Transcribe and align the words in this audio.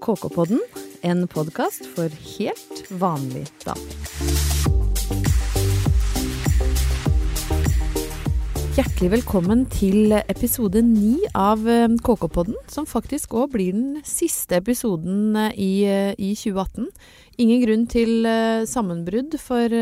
KK-podden, 0.00 0.60
en 1.02 1.26
podkast 1.28 1.84
for 1.92 2.08
helt 2.08 2.78
vanlig 2.88 3.42
damer. 3.66 3.98
Hjertelig 8.78 9.10
velkommen 9.12 9.66
til 9.68 10.14
episode 10.16 10.80
ni 10.86 11.18
av 11.36 11.68
eh, 11.68 11.84
KK-podden, 12.00 12.56
som 12.72 12.88
faktisk 12.88 13.36
òg 13.36 13.52
blir 13.58 13.76
den 13.76 14.00
siste 14.08 14.56
episoden 14.62 15.36
eh, 15.36 15.52
i, 15.60 15.70
eh, 15.84 16.12
i 16.16 16.32
2018. 16.32 16.88
Ingen 17.44 17.64
grunn 17.66 17.86
til 17.92 18.28
sammenbrudd 18.68 19.36
for 19.40 19.72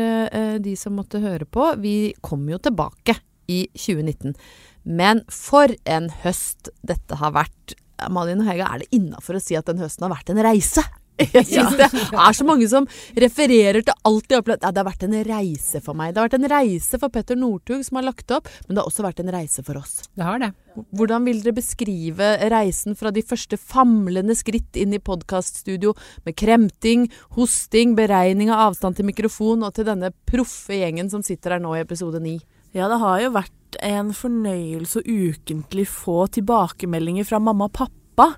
de 0.63 0.75
som 0.79 0.95
måtte 0.95 1.19
høre 1.19 1.43
på. 1.43 1.65
Vi 1.83 2.13
kommer 2.23 2.55
jo 2.57 2.61
tilbake 2.69 3.17
i 3.51 3.65
2019. 3.75 4.35
Men 4.83 5.23
for 5.31 5.71
en 5.83 6.07
høst 6.23 6.71
dette 6.87 7.19
har 7.19 7.35
vært. 7.35 7.75
Malin 8.13 8.43
og 8.43 8.49
Hege, 8.49 8.65
er 8.65 8.83
det 8.83 8.89
innafor 8.95 9.39
å 9.39 9.43
si 9.43 9.57
at 9.59 9.69
den 9.69 9.81
høsten 9.81 10.07
har 10.07 10.15
vært 10.15 10.31
en 10.33 10.43
reise? 10.45 10.85
Jeg 11.35 11.45
synes 11.49 11.75
det 11.75 11.87
er 12.15 12.35
så 12.35 12.45
mange 12.47 12.67
som 12.71 12.85
refererer 13.19 13.83
til 13.83 13.95
alt 14.07 14.27
de 14.29 14.35
har 14.35 14.43
opplevd. 14.43 14.63
Ja, 14.63 14.71
det 14.71 14.81
har 14.81 14.87
vært 14.87 15.05
en 15.07 15.17
reise 15.27 15.81
for 15.83 15.97
meg. 15.97 16.13
Det 16.13 16.21
har 16.21 16.29
vært 16.29 16.37
en 16.37 16.51
reise 16.53 16.99
for 17.01 17.13
Petter 17.13 17.39
Northug 17.39 17.83
som 17.85 17.99
har 17.99 18.07
lagt 18.07 18.31
opp, 18.35 18.47
men 18.67 18.75
det 18.75 18.81
har 18.81 18.91
også 18.91 19.05
vært 19.05 19.19
en 19.23 19.31
reise 19.35 19.65
for 19.67 19.79
oss. 19.81 19.97
Det 20.15 20.25
har 20.25 20.39
det. 20.41 20.51
Hvordan 20.95 21.27
vil 21.27 21.41
dere 21.43 21.57
beskrive 21.57 22.29
reisen 22.53 22.95
fra 22.95 23.11
de 23.11 23.23
første 23.25 23.59
famlende 23.59 24.37
skritt 24.37 24.79
inn 24.79 24.95
i 24.95 25.01
podkaststudio 25.03 25.91
med 26.27 26.37
kremting, 26.39 27.09
hosting, 27.35 27.97
beregning 27.99 28.53
av 28.53 28.69
avstand 28.69 28.99
til 28.99 29.09
mikrofon, 29.09 29.65
og 29.67 29.75
til 29.75 29.89
denne 29.89 30.13
proffe 30.29 30.79
gjengen 30.79 31.11
som 31.11 31.25
sitter 31.25 31.57
her 31.57 31.63
nå 31.63 31.75
i 31.75 31.83
episode 31.83 32.23
ni? 32.23 32.37
Ja, 32.71 32.87
det 32.87 33.01
har 33.01 33.19
jo 33.23 33.33
vært 33.33 33.58
en 33.85 34.11
fornøyelse 34.15 35.01
å 35.01 35.05
ukentlig 35.05 35.87
få 35.91 36.25
tilbakemeldinger 36.39 37.27
fra 37.27 37.39
mamma 37.43 37.69
og 37.69 37.73
pappa. 37.79 38.33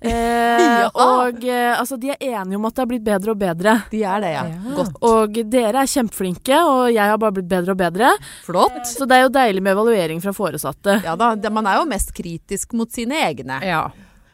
Eh, 0.00 0.10
Ja. 0.82 0.88
Og 0.98 1.44
eh, 1.46 1.78
altså, 1.78 1.96
de 2.00 2.10
er 2.10 2.22
enige 2.32 2.58
om 2.58 2.64
at 2.66 2.74
det 2.74 2.82
har 2.82 2.88
blitt 2.90 3.04
bedre 3.06 3.32
og 3.34 3.38
bedre. 3.38 3.74
De 3.92 4.00
er 4.02 4.22
det, 4.24 4.30
ja. 4.34 4.42
Ja. 4.50 4.74
Godt. 4.76 4.96
Og 5.06 5.36
dere 5.52 5.84
er 5.84 5.90
kjempeflinke, 5.90 6.58
og 6.66 6.88
jeg 6.90 7.12
har 7.12 7.20
bare 7.22 7.36
blitt 7.38 7.50
bedre 7.50 7.76
og 7.76 7.78
bedre. 7.78 8.10
Flott. 8.46 8.80
Så 8.90 9.06
det 9.06 9.18
er 9.18 9.26
jo 9.26 9.34
deilig 9.34 9.62
med 9.62 9.76
evaluering 9.76 10.22
fra 10.24 10.34
foresatte. 10.36 10.98
Ja 11.06 11.14
da, 11.18 11.34
man 11.54 11.68
er 11.70 11.78
jo 11.80 11.86
mest 11.90 12.10
kritisk 12.16 12.74
mot 12.78 12.90
sine 12.92 13.20
egne. 13.28 13.60
Ja. 13.66 13.84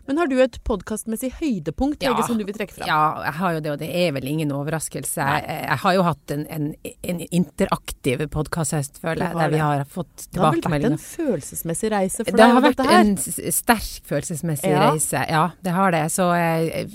Men 0.08 0.18
har 0.22 0.26
du 0.30 0.38
et 0.40 0.56
podkastmessig 0.64 1.30
høydepunkt 1.38 2.02
Ja. 2.02 2.14
Som 2.26 2.38
du 2.40 2.44
vil 2.48 2.56
trekke 2.56 2.74
fram? 2.78 2.88
ja, 2.88 3.00
jeg 3.28 3.34
har 3.38 3.52
jo 3.58 3.60
det, 3.60 3.72
og 3.74 3.78
det 3.82 3.88
er 3.92 4.12
vel 4.16 4.24
ingen 4.30 4.50
overraskelse. 4.56 5.20
Jeg, 5.20 5.44
jeg 5.68 5.78
har 5.84 5.94
jo 5.98 6.02
hatt 6.06 6.32
en, 6.34 6.46
en, 6.48 6.66
en 7.12 7.20
interaktiv 7.28 8.24
podkasthøst, 8.32 8.98
føler 9.02 9.26
jeg, 9.28 9.36
der 9.36 9.52
vi 9.52 9.60
har 9.62 9.84
fått 9.84 10.26
tilbakemeldinger. 10.32 10.64
Det 10.64 10.72
har 10.72 10.78
vel 10.80 10.88
vært 10.88 10.96
en 10.96 11.04
følelsesmessig 11.26 11.90
reise 11.92 12.24
for 12.24 12.40
Det 12.40 12.48
har 12.54 12.64
vært 12.64 12.82
en 12.96 13.12
sterk 13.52 14.08
følelsesmessig 14.08 14.72
Ja. 14.72 14.88
reise, 14.90 15.24
ja. 15.28 15.44
Det 15.62 15.76
har 15.76 15.92
det. 15.92 16.02
Så 16.16 16.30
eh, 16.34 16.88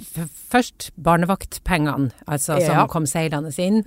først 0.50 0.89
barnevaktpengene, 0.98 2.11
altså 2.27 2.58
som 2.66 2.88
kom 2.89 3.05
seilende 3.09 3.53
inn. 3.61 3.83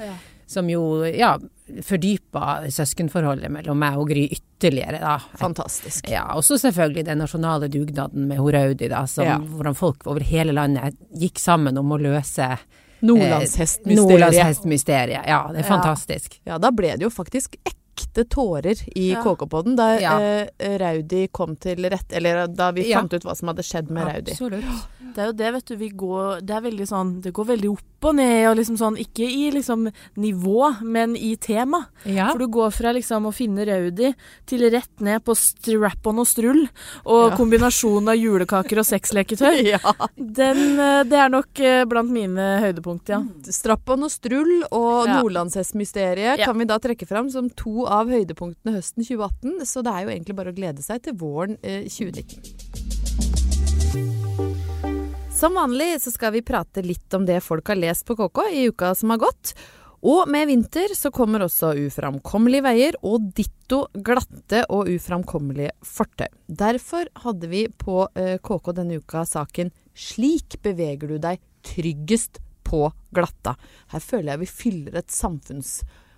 Som 0.46 0.68
jo, 0.70 1.02
ja, 1.10 1.34
fordypa 1.82 2.68
søskenforholdet 2.70 3.50
mellom 3.50 3.78
meg 3.82 3.96
og 3.98 4.08
Gry 4.10 4.26
ytterligere, 4.36 5.00
da. 5.02 5.16
Fantastisk. 5.40 6.08
Ja, 6.10 6.24
også 6.38 6.58
selvfølgelig 6.62 7.04
den 7.08 7.18
nasjonale 7.18 7.68
dugnaden 7.72 8.28
med 8.30 8.38
Horaudi, 8.38 8.88
da, 8.92 9.04
som, 9.10 9.24
Ja. 9.26 9.38
hvordan 9.38 9.74
folk 9.74 10.06
over 10.06 10.20
hele 10.20 10.52
landet 10.52 10.94
gikk 11.18 11.38
sammen 11.42 11.76
om 11.78 11.90
å 11.92 11.98
løse 12.00 12.56
Nordlandshestmysteriet. 13.02 13.98
Nordlandshestmysteriet. 14.00 15.26
Ja, 15.28 15.42
det 15.52 15.64
er 15.64 15.68
fantastisk. 15.68 16.38
Ja, 16.48 16.58
da 16.58 16.70
ble 16.70 16.94
det 16.96 17.02
jo 17.04 17.10
faktisk 17.12 17.56
ekte 17.96 18.24
tårer 18.28 18.76
i 18.94 19.12
Ja. 19.12 19.22
KK-podden 19.24 19.76
da 19.76 19.98
Ja. 19.98 20.18
eh, 20.20 20.78
Raudi 20.78 21.28
kom 21.32 21.56
til 21.56 21.76
rett 21.88 22.12
Eller 22.12 22.46
da 22.46 22.70
vi 22.70 22.88
Ja. 22.90 23.00
fant 23.00 23.12
ut 23.14 23.22
hva 23.24 23.34
som 23.36 23.48
hadde 23.48 23.62
skjedd 23.64 23.90
med 23.90 24.06
Raudi. 24.06 24.32
Absolutt. 24.32 24.64
Det 25.14 25.18
er 25.22 25.26
jo 25.26 25.32
det, 25.32 25.52
vet 25.54 25.64
du. 25.64 25.76
Vi 25.76 25.88
går 25.90 26.40
Det 26.44 26.50
er 26.56 26.60
veldig 26.60 26.86
sånn 26.88 27.20
Det 27.22 27.32
går 27.32 27.46
veldig 27.46 27.70
opp 27.72 27.82
og 28.06 28.14
ned, 28.14 28.46
og 28.50 28.56
liksom 28.58 28.76
sånn 28.76 28.98
Ikke 29.00 29.24
i 29.26 29.50
liksom 29.50 29.90
nivå, 30.16 30.82
men 30.82 31.16
i 31.16 31.34
tema. 31.36 31.86
Ja. 32.04 32.30
For 32.30 32.38
du 32.38 32.46
går 32.48 32.70
fra 32.70 32.92
liksom 32.92 33.24
å 33.26 33.32
finne 33.34 33.64
Raudi 33.66 34.14
til 34.46 34.60
rett 34.70 35.00
ned 35.00 35.24
på 35.24 35.34
strap-on 35.34 36.18
og 36.20 36.26
strull, 36.26 36.68
og 37.06 37.30
Ja. 37.32 37.36
kombinasjonen 37.36 38.08
av 38.10 38.16
julekaker 38.16 38.78
og 38.78 38.84
sexleketøy. 38.86 39.64
Ja. 39.72 39.92
Den, 40.16 40.78
eh, 40.78 41.02
det 41.04 41.14
er 41.18 41.28
nok 41.30 41.58
eh, 41.58 41.84
blant 41.84 42.10
mine 42.10 42.60
høydepunkt, 42.60 43.08
ja. 43.08 43.22
Strappon 43.50 44.04
og 44.04 44.10
Strull 44.10 44.62
og 44.70 45.06
Ja. 45.08 45.22
Nordlandshestmysteriet 45.22 46.38
Ja. 46.38 46.44
kan 46.44 46.58
vi 46.58 46.64
da 46.66 46.78
trekke 46.78 47.06
fram 47.08 47.30
som 47.30 47.48
to 47.50 47.85
av 47.86 48.10
høydepunktene 48.12 48.74
høsten 48.76 49.04
2018. 49.06 49.66
Så 49.66 49.82
det 49.86 49.92
er 49.92 50.02
jo 50.04 50.12
egentlig 50.14 50.36
bare 50.38 50.52
å 50.52 50.56
glede 50.56 50.82
seg 50.84 51.02
til 51.06 51.14
våren 51.18 51.56
eh, 51.62 51.86
2019. 51.86 52.86
Som 55.36 55.58
vanlig 55.58 56.00
så 56.00 56.10
skal 56.14 56.32
vi 56.32 56.40
prate 56.46 56.80
litt 56.80 57.12
om 57.14 57.26
det 57.28 57.42
folk 57.44 57.68
har 57.68 57.76
lest 57.76 58.06
på 58.08 58.16
KK 58.16 58.38
i 58.56 58.68
uka 58.72 58.94
som 58.96 59.10
har 59.12 59.20
gått. 59.20 59.52
Og 60.06 60.28
med 60.30 60.46
vinter 60.48 60.92
så 60.96 61.10
kommer 61.12 61.44
også 61.44 61.74
uframkommelige 61.86 62.64
veier 62.64 62.96
og 63.04 63.30
ditto 63.36 63.82
glatte 63.92 64.62
og 64.72 64.88
uframkommelige 64.92 65.74
fortau. 65.84 66.28
Derfor 66.46 67.10
hadde 67.24 67.50
vi 67.52 67.66
på 67.68 68.04
eh, 68.14 68.36
KK 68.38 68.72
denne 68.78 69.00
uka 69.02 69.24
saken 69.28 69.72
'Slik 69.96 70.60
beveger 70.62 71.08
du 71.08 71.18
deg 71.18 71.40
tryggest 71.64 72.40
på 72.64 72.86
glatta'. 73.12 73.56
Her 73.92 74.00
føler 74.00 74.32
jeg 74.32 74.44
vi 74.44 74.52
fyller 74.52 74.98
et 75.00 75.10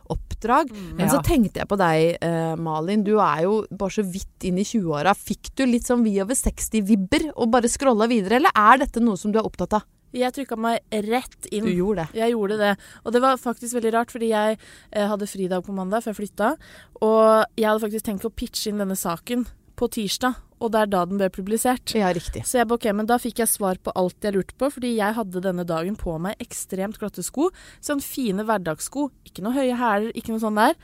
samfunnsoppdrag. 0.08 0.70
Men 0.96 1.10
så 1.10 1.22
tenkte 1.22 1.60
jeg 1.60 1.68
på 1.68 1.78
deg, 1.78 2.18
eh, 2.20 2.56
Malin. 2.56 3.04
Du 3.04 3.18
er 3.18 3.44
jo 3.44 3.66
bare 3.70 3.90
så 3.90 4.02
vidt 4.02 4.44
inn 4.44 4.58
i 4.58 4.64
20-åra. 4.64 5.14
Fikk 5.14 5.54
du 5.56 5.66
litt 5.66 5.86
sånn 5.86 6.04
vi 6.04 6.20
over 6.20 6.34
60-vibber 6.34 7.32
og 7.36 7.50
bare 7.50 7.68
scrolla 7.68 8.06
videre, 8.08 8.36
eller 8.36 8.50
er 8.54 8.78
dette 8.78 9.00
noe 9.00 9.16
som 9.16 9.32
du 9.32 9.38
er 9.38 9.44
opptatt 9.44 9.74
av? 9.74 9.82
Jeg 10.12 10.32
trykka 10.32 10.56
meg 10.56 10.80
rett 10.90 11.46
inn. 11.52 11.64
Du 11.64 11.70
gjorde 11.70 12.06
det. 12.08 12.16
Jeg 12.16 12.32
gjorde 12.32 12.56
det. 12.56 12.76
Og 13.04 13.12
det 13.12 13.20
var 13.20 13.36
faktisk 13.36 13.74
veldig 13.76 13.92
rart, 13.92 14.10
fordi 14.10 14.30
jeg 14.30 14.58
eh, 14.90 15.06
hadde 15.06 15.26
fridag 15.26 15.64
på 15.66 15.72
mandag 15.72 16.02
før 16.02 16.14
jeg 16.14 16.20
flytta. 16.22 16.56
Og 17.02 17.44
jeg 17.58 17.68
hadde 17.68 17.84
faktisk 17.84 18.06
tenkt 18.06 18.24
å 18.24 18.32
pitche 18.32 18.70
inn 18.70 18.80
denne 18.80 18.96
saken 18.96 19.44
på 19.76 19.86
tirsdag, 19.92 20.34
og 20.58 20.72
det 20.74 20.80
er 20.80 20.90
da 20.90 21.04
den 21.06 21.20
ble 21.20 21.28
publisert. 21.32 21.94
Ja, 21.96 22.10
riktig. 22.14 22.42
Så 22.48 22.60
jeg 22.60 22.68
ba, 22.70 22.78
ok, 22.78 22.88
men 22.98 23.08
da 23.08 23.18
fikk 23.22 23.42
jeg 23.42 23.50
svar 23.50 23.78
på 23.82 23.94
alt 23.98 24.24
jeg 24.24 24.34
lurte 24.34 24.56
på, 24.58 24.70
fordi 24.74 24.96
jeg 24.96 25.16
hadde 25.18 25.42
denne 25.44 25.66
dagen 25.68 25.98
på 25.98 26.16
meg 26.22 26.40
ekstremt 26.42 26.98
glatte 27.00 27.22
sko. 27.26 27.50
Sånn 27.84 28.02
fine 28.04 28.46
hverdagssko. 28.48 29.08
Ikke 29.28 29.44
noe 29.46 29.56
høye 29.56 29.78
hæler, 29.78 30.10
ikke 30.18 30.34
noe 30.34 30.42
sånn 30.42 30.58
der. 30.58 30.76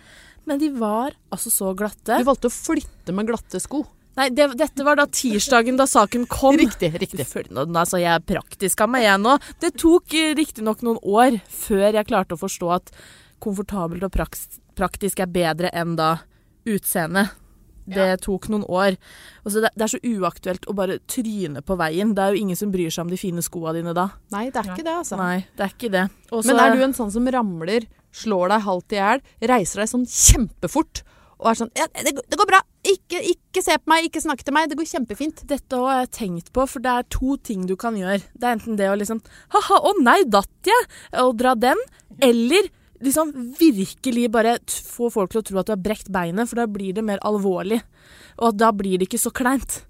Men 0.48 0.60
de 0.60 0.70
var 0.76 1.16
altså 1.34 1.50
så 1.50 1.74
glatte. 1.76 2.20
Du 2.20 2.28
valgte 2.28 2.50
å 2.50 2.54
flytte 2.54 3.14
med 3.16 3.30
glatte 3.30 3.60
sko. 3.62 3.82
Nei, 4.14 4.28
det, 4.30 4.46
dette 4.60 4.84
var 4.86 4.98
da 4.98 5.08
tirsdagen 5.10 5.78
da 5.78 5.88
saken 5.90 6.28
kom. 6.30 6.54
Riktig, 6.60 6.92
riktig. 7.02 7.26
Nå, 7.50 7.66
altså, 7.72 7.98
jeg 7.98 8.12
er 8.14 8.22
praktisk 8.22 8.84
av 8.84 8.92
meg, 8.94 9.08
jeg 9.08 9.22
nå. 9.24 9.34
Det 9.62 9.72
tok 9.80 10.14
eh, 10.14 10.34
riktignok 10.38 10.84
noen 10.86 11.00
år 11.02 11.40
før 11.50 11.88
jeg 11.88 12.06
klarte 12.06 12.36
å 12.36 12.42
forstå 12.44 12.70
at 12.76 12.92
komfortabelt 13.42 14.06
og 14.06 14.14
praks, 14.14 14.46
praktisk 14.78 15.24
er 15.24 15.32
bedre 15.34 15.72
enn 15.74 15.96
da 15.98 16.12
utseende. 16.70 17.26
Det 17.86 18.20
tok 18.24 18.48
noen 18.48 18.64
år. 18.64 18.96
Altså, 19.44 19.60
det, 19.64 19.70
det 19.76 19.82
er 19.84 19.92
så 19.92 20.00
uaktuelt 20.00 20.68
å 20.70 20.74
bare 20.78 20.98
tryne 21.10 21.60
på 21.62 21.76
veien. 21.76 22.14
Det 22.16 22.22
er 22.24 22.32
jo 22.36 22.40
ingen 22.44 22.56
som 22.56 22.70
bryr 22.72 22.90
seg 22.94 23.04
om 23.04 23.10
de 23.12 23.18
fine 23.20 23.42
skoa 23.44 23.74
dine 23.76 23.92
da. 23.96 24.08
Nei, 24.32 24.46
det 24.50 24.62
er 24.62 24.70
ikke 24.72 24.84
det, 24.86 24.94
altså. 25.02 25.18
Nei, 25.20 25.40
det 25.56 25.66
er 25.66 25.74
ikke 25.74 25.90
det. 25.92 26.04
Også, 26.30 26.48
Men 26.54 26.62
er 26.64 26.76
du 26.78 26.84
en 26.86 26.96
sånn 26.96 27.12
som 27.12 27.26
ramler, 27.28 27.88
slår 28.14 28.48
deg 28.54 28.62
halvt 28.68 28.94
i 28.94 29.00
hjel, 29.02 29.20
reiser 29.50 29.82
deg 29.82 29.90
sånn 29.90 30.06
kjempefort 30.08 31.02
og 31.34 31.48
er 31.50 31.56
sånn 31.58 31.70
ja, 31.76 31.84
det, 31.98 32.12
går- 32.14 32.24
det 32.30 32.36
går 32.38 32.46
bra. 32.48 32.60
Ikke, 32.86 33.18
ikke 33.26 33.60
se 33.64 33.74
på 33.80 33.90
meg, 33.90 34.04
ikke 34.06 34.20
snakke 34.22 34.44
til 34.46 34.54
meg. 34.54 34.68
Det 34.70 34.76
går 34.78 34.86
kjempefint. 34.86 35.42
Dette 35.50 35.76
har 35.82 36.04
jeg 36.04 36.10
tenkt 36.14 36.52
på, 36.54 36.62
for 36.70 36.80
det 36.84 36.92
er 36.92 37.06
to 37.12 37.34
ting 37.42 37.66
du 37.68 37.74
kan 37.80 37.96
gjøre. 37.98 38.20
Det 38.38 38.46
er 38.48 38.54
enten 38.54 38.78
det 38.78 38.86
å 38.88 38.94
liksom 38.96 39.20
Ha-ha, 39.52 39.78
å 39.88 39.92
nei, 40.00 40.20
datt 40.30 40.70
jeg? 40.70 40.86
Og 41.24 41.34
dra 41.40 41.52
den. 41.58 41.80
Eller 42.22 42.70
liksom 43.04 43.32
virkelig 43.58 44.28
bare 44.32 44.58
få 44.68 45.10
folk 45.12 45.32
til 45.32 45.42
å 45.42 45.46
tro 45.46 45.60
at 45.60 45.68
du 45.68 45.74
har 45.74 45.82
brekt 45.84 46.10
beinet, 46.12 46.48
for 46.50 46.60
da 46.60 46.68
blir 46.70 46.96
det 46.96 47.04
mer 47.06 47.22
alvorlig. 47.26 47.82
Og 48.42 48.56
da 48.58 48.72
blir 48.74 48.98
det 48.98 49.08
ikke 49.08 49.22
så 49.22 49.32
kleint. 49.34 49.82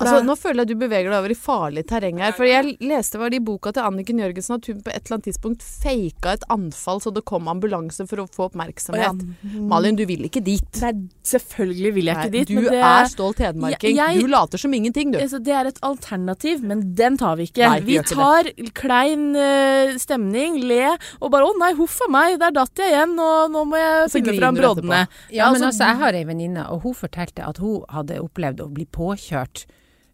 Altså, 0.00 0.16
da- 0.20 0.22
nå 0.24 0.36
føler 0.38 0.62
jeg 0.62 0.66
at 0.66 0.68
du 0.68 0.74
beveger 0.80 1.10
deg 1.10 1.18
over 1.18 1.30
i 1.30 1.34
farlig 1.34 1.86
terreng 1.86 2.18
her. 2.20 2.32
For 2.32 2.44
jeg 2.48 2.76
leste 2.80 3.18
var 3.20 3.30
det 3.30 3.36
i 3.40 3.44
boka 3.44 3.72
til 3.72 3.82
Anniken 3.84 4.18
Jørgensen 4.18 4.54
at 4.56 4.66
hun 4.66 4.80
på 4.80 4.90
et 4.94 5.04
eller 5.04 5.16
annet 5.18 5.28
tidspunkt 5.28 5.62
faka 5.62 6.32
et 6.38 6.44
anfall 6.50 7.00
så 7.00 7.12
det 7.12 7.24
kom 7.24 7.46
ambulanse 7.48 8.06
for 8.08 8.16
å 8.24 8.26
få 8.30 8.48
oppmerksomhet. 8.50 9.20
Malin, 9.68 9.96
du 9.96 10.04
vil 10.06 10.24
ikke 10.28 10.42
dit. 10.42 10.80
Nei, 10.80 10.92
selvfølgelig 11.24 11.92
vil 11.94 12.04
jeg 12.10 12.16
ikke 12.16 12.30
Nei, 12.30 12.38
dit. 12.38 12.48
du 12.48 12.54
men 12.54 12.64
det, 12.64 12.80
er 12.80 13.04
stolt 13.12 13.38
hedmarking. 13.38 13.94
Jeg- 13.96 14.14
jeg- 14.16 14.20
du 14.20 14.26
later 14.26 14.58
som 14.58 14.72
ingenting, 14.74 15.12
du. 15.12 15.18
Altså, 15.18 15.42
det 15.42 15.52
er 15.54 15.66
et 15.66 15.80
alternativ, 15.82 16.62
men 16.62 16.94
den 16.94 17.16
tar 17.16 17.36
vi 17.36 17.46
ikke. 17.50 17.68
Nei, 17.68 17.80
vi 17.80 17.98
vi 17.98 18.02
tar 18.14 18.44
ikke 18.44 18.72
klein 18.74 19.36
uh, 19.36 19.96
stemning, 19.98 20.62
le, 20.64 20.96
og 21.20 21.30
bare 21.30 21.44
'Å 21.44 21.58
nei, 21.58 21.72
huff 21.74 22.00
a 22.06 22.08
meg, 22.10 22.38
der 22.38 22.50
datt 22.50 22.74
jeg 22.76 22.92
igjen, 22.92 23.18
og 23.18 23.50
nå 23.50 23.64
må 23.66 23.76
jeg 23.76 24.10
finne 24.10 24.38
fram 24.38 24.56
broddene'. 24.56 25.06
Ja, 25.30 25.50
men 25.52 25.62
altså, 25.62 25.66
altså, 25.70 25.86
jeg 25.90 25.96
har 25.98 26.12
ei 26.14 26.24
venninne, 26.24 26.70
og 26.70 26.82
hun 26.82 26.94
fortalte 26.94 27.46
at 27.46 27.58
hun 27.58 27.84
hadde 27.90 28.18
opplevd 28.20 28.60
å 28.60 28.68
bli 28.72 28.86
påkjørt, 28.86 29.59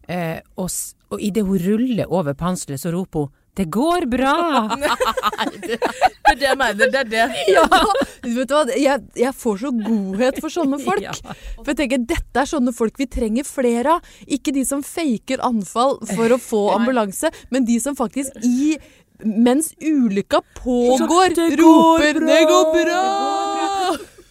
eh, 0.07 0.39
og, 0.57 0.69
og 1.11 1.21
idet 1.23 1.43
hun 1.47 1.59
ruller 1.63 2.07
over 2.13 2.33
panselet, 2.37 2.79
så 2.81 2.91
roper 2.95 3.27
hun 3.27 3.33
Det 3.57 3.65
går 3.73 4.05
bra! 4.05 4.33
Det 5.57 5.79
er 6.29 6.35
det 6.37 6.45
jeg 6.45 6.57
mener. 6.59 6.91
Det 6.91 6.99
er 6.99 7.07
det. 7.09 7.23
Ja, 7.55 7.63
vet 8.21 8.49
du 8.49 8.53
hva? 8.53 8.65
Jeg, 8.77 9.01
jeg 9.17 9.33
får 9.33 9.57
så 9.63 9.71
godhet 9.71 10.37
for 10.43 10.53
sånne 10.53 10.77
folk. 10.87 11.01
Ja. 11.01 11.13
For 11.63 11.71
jeg 11.71 11.79
tenker, 11.79 12.03
Dette 12.11 12.43
er 12.43 12.49
sånne 12.51 12.73
folk 12.75 12.99
vi 13.01 13.07
trenger 13.09 13.47
flere 13.47 13.97
av. 13.97 14.13
Ikke 14.27 14.53
de 14.53 14.65
som 14.67 14.83
faker 14.85 15.41
anfall 15.47 15.97
for 16.13 16.35
å 16.35 16.39
få 16.41 16.61
ambulanse, 16.75 17.31
men 17.49 17.65
de 17.65 17.79
som 17.81 17.97
faktisk 17.97 18.37
i 18.45 18.75
mens 19.25 19.71
ulykka 19.81 20.43
pågår, 20.59 21.33
Det 21.33 21.47
går 21.57 21.63
roper 21.63 22.19
bra! 22.21 22.27
'det 22.27 22.43
går 22.51 22.65
bra'! 22.75 23.76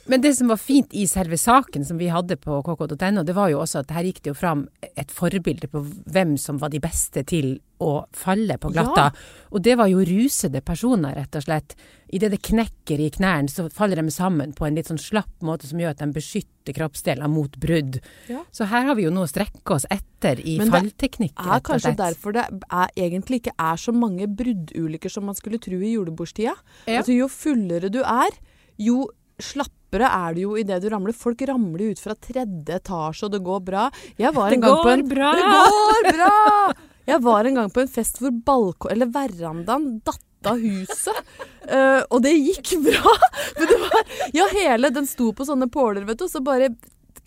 Men 0.06 0.22
det 0.22 0.34
som 0.38 0.48
var 0.48 0.60
fint 0.60 0.94
i 0.94 1.06
selve 1.10 1.38
saken 1.38 1.84
som 1.84 1.98
vi 1.98 2.08
hadde 2.12 2.36
på 2.38 2.60
kk.no, 2.62 3.24
det 3.26 3.34
var 3.34 3.50
jo 3.50 3.60
også 3.62 3.82
at 3.82 3.94
her 3.96 4.06
gikk 4.06 4.22
det 4.22 4.32
jo 4.32 4.38
fram 4.38 4.66
et 4.94 5.12
forbilde 5.12 5.68
på 5.70 5.82
hvem 5.82 6.36
som 6.40 6.60
var 6.62 6.70
de 6.70 6.80
beste 6.82 7.24
til 7.26 7.56
å 7.82 8.06
falle 8.16 8.56
på 8.60 8.70
glatta. 8.72 9.10
Og 9.52 9.60
det 9.64 9.74
var 9.76 9.90
jo 9.90 10.04
rusede 10.06 10.62
personer, 10.64 11.16
rett 11.18 11.36
og 11.36 11.44
slett. 11.44 11.74
Idet 12.06 12.30
det 12.32 12.40
knekker 12.46 13.02
i 13.02 13.10
knærne, 13.12 13.50
så 13.52 13.66
faller 13.74 14.00
de 14.00 14.14
sammen 14.14 14.54
på 14.56 14.68
en 14.68 14.78
litt 14.78 14.88
sånn 14.88 15.00
slapp 15.02 15.44
måte 15.44 15.68
som 15.68 15.82
gjør 15.82 15.92
at 15.96 16.00
de 16.00 16.08
beskytter 16.14 16.76
kroppsdeler 16.76 17.28
mot 17.28 17.58
brudd. 17.60 17.98
Ja. 18.30 18.46
Så 18.54 18.70
her 18.70 18.88
har 18.88 18.96
vi 18.96 19.04
jo 19.08 19.12
noe 19.12 19.26
å 19.26 19.30
strekke 19.30 19.76
oss 19.76 19.88
etter 19.92 20.40
i 20.40 20.56
Men 20.60 20.70
det 20.70 20.78
fallteknikk, 20.78 21.34
er 21.34 21.50
rett 21.50 21.60
og 21.60 21.68
kanskje 21.72 21.94
derfor 21.98 22.38
det 22.38 22.46
er, 22.46 22.94
egentlig 22.96 23.42
ikke 23.42 23.56
er 23.58 23.82
så 23.82 23.92
mange 23.92 24.30
bruddulykker 24.38 25.12
som 25.12 25.28
man 25.28 25.36
skulle 25.36 25.60
tro 25.62 25.76
i 25.82 25.96
julebordstida. 25.96 26.54
Ja. 26.86 27.02
Altså, 27.02 27.12
jo 27.18 27.28
fullere 27.32 27.92
du 27.92 28.00
er, 28.06 28.40
jo 28.80 29.08
slappere 29.42 29.75
er 29.94 30.34
du 30.34 30.40
jo 30.40 30.56
idet 30.56 30.82
du 30.82 30.88
ramler. 30.90 31.12
Folk 31.12 31.42
ramler 31.48 31.92
ut 31.92 32.00
fra 32.02 32.14
tredje 32.14 32.76
etasje, 32.76 33.26
og 33.26 33.32
det 33.32 33.42
går 33.46 33.60
bra. 33.64 33.90
Jeg 34.18 34.34
var 34.34 34.50
Det 34.50 34.56
en 34.56 34.60
gang 34.60 34.82
på 34.82 34.90
en 34.90 35.08
bra! 35.08 35.32
Det 35.36 35.42
går 35.54 36.12
bra! 36.16 36.72
Jeg 37.06 37.22
var 37.22 37.44
en 37.44 37.54
gang 37.54 37.70
på 37.70 37.80
en 37.80 37.88
fest 37.88 38.18
hvor 38.18 38.30
balkong, 38.30 38.92
eller 38.92 39.06
verandaen 39.06 40.00
datt 40.04 40.50
av 40.50 40.58
huset. 40.58 41.22
Uh, 41.66 42.02
og 42.10 42.20
det 42.22 42.34
gikk 42.34 42.76
bra. 42.82 43.14
Men 43.58 43.70
det 43.70 43.78
var 43.84 44.02
Ja, 44.34 44.48
hele 44.52 44.90
den 44.90 45.06
sto 45.06 45.32
på 45.32 45.46
sånne 45.46 45.70
påler, 45.70 46.04
vet 46.06 46.18
du, 46.18 46.26
og 46.26 46.32
så 46.32 46.42
bare 46.42 46.74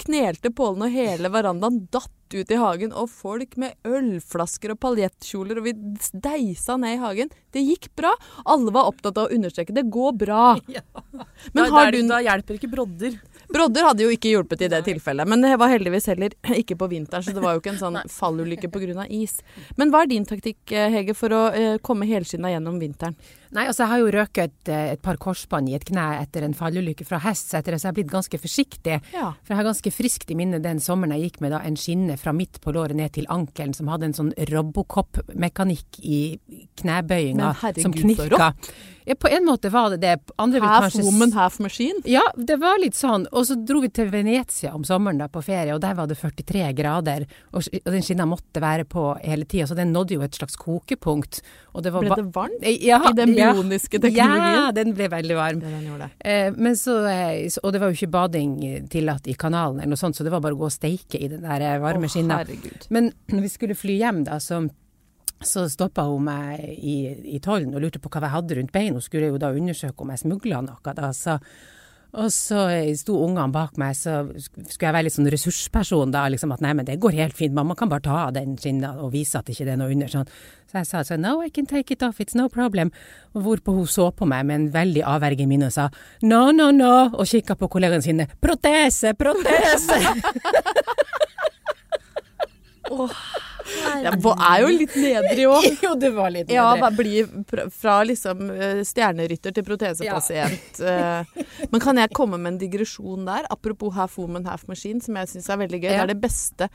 knelte 0.05 0.51
pålen, 0.55 0.85
og 0.87 0.95
hele 0.95 1.31
verandaen 1.33 1.83
datt 1.93 2.35
ut 2.35 2.51
i 2.51 2.59
hagen. 2.59 2.93
Og 2.93 3.09
folk 3.11 3.55
med 3.61 3.75
ølflasker 3.87 4.73
og 4.73 4.81
paljettkjoler, 4.85 5.59
og 5.59 5.67
vi 5.69 5.75
deisa 6.13 6.77
ned 6.79 6.97
i 6.97 7.01
hagen. 7.03 7.33
Det 7.55 7.65
gikk 7.65 7.89
bra. 7.99 8.13
Alle 8.45 8.73
var 8.75 8.91
opptatt 8.91 9.17
av 9.17 9.29
å 9.29 9.35
understreke 9.35 9.75
det 9.75 9.87
går 9.91 10.15
bra. 10.25 10.45
Men 11.53 11.63
da, 11.63 11.69
har 11.75 11.93
du 11.93 12.01
da 12.09 12.21
hjelper 12.25 12.59
ikke 12.59 12.71
brodder. 12.71 13.19
Brodder 13.49 13.87
hadde 13.87 14.05
jo 14.05 14.13
ikke 14.13 14.29
hjulpet 14.29 14.61
i 14.61 14.69
det 14.69 14.83
tilfellet, 14.85 15.25
men 15.29 15.41
det 15.41 15.55
var 15.57 15.71
heldigvis 15.71 16.09
heller 16.11 16.35
ikke 16.61 16.77
på 16.79 16.89
vinteren, 16.91 17.25
så 17.25 17.33
det 17.33 17.43
var 17.43 17.55
jo 17.55 17.63
ikke 17.63 17.73
en 17.73 17.81
sånn 17.81 17.99
fallulykke 18.19 18.69
pga. 18.69 19.07
is. 19.09 19.39
Men 19.79 19.89
hva 19.93 20.03
er 20.05 20.11
din 20.13 20.27
taktikk, 20.29 20.61
eh, 20.71 20.89
Hege, 20.93 21.15
for 21.17 21.33
å 21.33 21.43
eh, 21.49 21.77
komme 21.81 22.07
helskinna 22.09 22.53
gjennom 22.53 22.79
vinteren? 22.81 23.17
Nei, 23.49 23.63
altså 23.65 23.81
jeg 23.81 23.89
har 23.89 24.01
jo 24.03 24.11
røket 24.13 24.51
et, 24.51 24.69
et 24.93 25.01
par 25.01 25.17
korsbånd 25.17 25.71
i 25.71 25.73
et 25.73 25.85
kne 25.87 26.03
etter 26.19 26.45
en 26.45 26.53
fallulykke 26.53 27.07
fra 27.07 27.17
hest, 27.23 27.49
så 27.49 27.57
etter 27.57 27.73
det 27.73 27.79
så 27.81 27.89
har 27.89 27.95
blitt 27.97 28.11
ganske 28.11 28.37
forsiktig. 28.37 28.99
Ja. 29.15 29.31
For 29.41 29.55
jeg 29.55 29.61
har 29.63 29.69
ganske 29.71 29.93
friskt 29.93 30.29
i 30.29 30.37
minne 30.37 30.59
den 30.61 30.81
sommeren 30.83 31.15
jeg 31.17 31.31
gikk 31.31 31.41
med 31.41 31.55
da 31.55 31.63
en 31.65 31.79
skinne 31.79 32.19
fra 32.21 32.35
midt 32.35 32.61
på 32.61 32.75
låret 32.75 32.97
ned 32.99 33.15
til 33.17 33.25
ankelen 33.33 33.73
som 33.73 33.89
hadde 33.89 34.11
en 34.11 34.17
sånn 34.19 34.31
Robocop-mekanikk 34.51 35.97
i 36.05 36.21
knebøyinga 36.77 37.55
som 37.81 37.97
knirka. 37.97 38.53
Ja, 39.09 39.15
på 39.15 39.27
en 39.27 39.45
måte 39.45 39.69
var 39.73 39.89
det 39.89 39.97
det. 39.97 40.31
Andre 40.35 40.59
Half 40.61 40.83
kanskje 40.83 41.03
woman, 41.07 41.31
half 41.33 41.59
machine. 41.59 42.01
Ja, 42.05 42.21
det 42.35 42.59
var 42.61 42.77
litt 42.77 42.93
sånn. 42.93 43.23
Og 43.33 43.47
så 43.49 43.55
dro 43.57 43.79
vi 43.81 43.89
til 43.89 44.11
Venezia 44.13 44.75
om 44.77 44.83
sommeren 44.85 45.17
da 45.23 45.25
på 45.33 45.41
ferie, 45.41 45.73
og 45.73 45.81
der 45.81 45.95
var 45.97 46.05
det 46.11 46.19
43 46.19 46.67
grader. 46.77 47.25
Og, 47.49 47.65
den 47.87 48.05
skinna 48.05 48.27
måtte 48.29 48.61
være 48.61 48.85
på 48.85 49.07
hele 49.23 49.47
tida, 49.49 49.65
så 49.65 49.77
den 49.79 49.95
nådde 49.95 50.13
jo 50.13 50.25
et 50.27 50.37
slags 50.37 50.59
kokepunkt. 50.61 51.41
Og 51.73 51.85
det 51.85 51.93
var 51.95 52.05
Ble 52.05 52.19
det 52.19 52.27
varmt 52.35 52.67
ja, 52.85 52.99
i 53.01 53.13
den 53.17 53.33
bioniske 53.33 53.97
teknologien? 53.97 54.59
Ja, 54.59 54.67
den 54.77 54.93
ble 54.93 55.09
veldig 55.09 55.39
varm. 55.39 55.63
Det 55.63 55.71
den. 55.73 56.05
Eh, 56.19 56.53
men 56.53 56.77
så, 56.77 56.99
eh, 57.09 57.49
og 57.63 57.73
det 57.73 57.81
var 57.81 57.89
jo 57.89 57.97
ikke 57.97 58.11
bading 58.13 58.53
eh, 58.67 58.83
tillatt 58.93 59.25
i 59.25 59.33
kanalen 59.33 59.81
eller 59.81 59.95
noe 59.95 60.03
sånt, 60.03 60.19
så 60.19 60.27
det 60.27 60.35
var 60.35 60.45
bare 60.45 60.53
å 60.53 60.61
gå 60.61 60.69
og 60.69 60.75
steike 60.75 61.17
i 61.17 61.31
den 61.33 61.41
der 61.49 61.65
eh, 61.65 61.79
varme 61.81 62.05
Å, 62.05 62.13
skinna. 62.13 62.43
Men 62.93 63.09
når 63.33 63.41
vi 63.47 63.51
skulle 63.57 63.77
fly 63.77 63.97
hjem 64.03 64.21
da, 64.29 64.37
så, 64.37 64.61
så 65.45 65.65
stoppa 65.71 66.05
hun 66.09 66.27
meg 66.27 66.63
i, 66.75 66.99
i 67.35 67.41
tollen 67.43 67.75
og 67.75 67.83
lurte 67.83 68.01
på 68.01 68.11
hva 68.11 68.23
jeg 68.25 68.35
hadde 68.35 68.57
rundt 68.59 68.73
beina. 68.75 68.97
Hun 68.97 69.05
skulle 69.05 69.31
jo 69.31 69.41
da 69.41 69.51
undersøke 69.55 70.03
om 70.03 70.13
jeg 70.13 70.23
smugla 70.25 70.63
noe. 70.65 70.95
da, 70.95 71.11
så 71.15 71.39
og 72.09 72.31
så 72.33 72.63
sto 72.97 73.19
ungene 73.21 73.53
bak 73.53 73.75
meg, 73.77 73.93
så 73.93 74.23
skulle 74.33 74.87
jeg 74.87 74.93
være 74.95 75.05
litt 75.05 75.13
sånn 75.13 75.29
ressursperson 75.29 76.13
da, 76.13 76.23
liksom 76.33 76.55
at 76.55 76.63
nei, 76.65 76.71
men 76.73 76.87
det 76.87 76.97
går 77.01 77.13
helt 77.19 77.37
fint, 77.37 77.53
mamma 77.53 77.75
kan 77.77 77.91
bare 77.91 78.01
ta 78.07 78.15
av 78.23 78.31
den 78.33 78.55
skinna 78.57 78.95
og 79.03 79.11
vise 79.13 79.37
at 79.37 79.45
det 79.45 79.53
ikke 79.53 79.67
er 79.75 79.77
noe 79.77 79.93
under. 79.93 80.09
Sånn. 80.09 80.31
Så 80.69 80.79
jeg 80.79 80.89
sa 80.89 81.03
sånn, 81.05 81.21
no, 81.21 81.35
I 81.45 81.53
can 81.53 81.69
take 81.69 81.93
it 81.93 82.01
off, 82.05 82.17
it's 82.17 82.37
no 82.37 82.47
problem. 82.49 82.89
Hvorpå 83.37 83.77
hun 83.77 83.85
så 83.89 84.09
på 84.09 84.25
meg 84.29 84.47
med 84.49 84.57
en 84.57 84.67
veldig 84.73 85.05
avverget 85.05 85.49
mine 85.49 85.69
og 85.69 85.75
sa 85.75 85.89
no, 86.25 86.49
no, 86.49 86.71
no, 86.73 86.95
og 87.13 87.29
kikka 87.29 87.53
på 87.59 87.69
kollegene 87.77 88.05
sine, 88.05 88.29
protese, 88.41 89.13
protese! 89.19 90.01
Det 92.89 94.15
var- 94.23 94.39
er 94.49 94.61
jo 94.63 94.69
litt 94.73 94.95
nedrig 94.97 95.45
òg. 95.49 95.65
jo, 95.85 95.91
det 95.99 96.09
var 96.15 96.31
litt 96.33 96.49
Ja, 96.51 96.73
nedrig. 96.75 96.81
Ja, 96.81 96.89
bli 96.97 97.69
fra 97.69 97.97
liksom 98.07 98.45
eh, 98.49 98.79
stjernerytter 98.87 99.53
til 99.53 99.65
protesepasient. 99.67 100.79
Ja. 100.81 101.23
Men 101.69 101.83
kan 101.83 101.99
jeg 102.01 102.09
komme 102.17 102.39
med 102.39 102.53
en 102.55 102.61
digresjon 102.63 103.27
der? 103.29 103.45
Apropos 103.53 103.93
half 103.93 104.17
woman, 104.17 104.47
half 104.49 104.65
machine, 104.71 105.01
som 105.05 105.19
jeg 105.21 105.29
syns 105.35 105.49
er 105.53 105.61
veldig 105.61 105.83
gøy. 105.83 105.91
Det 105.91 105.99
er 106.01 106.13
det 106.13 106.21
beste 106.23 106.69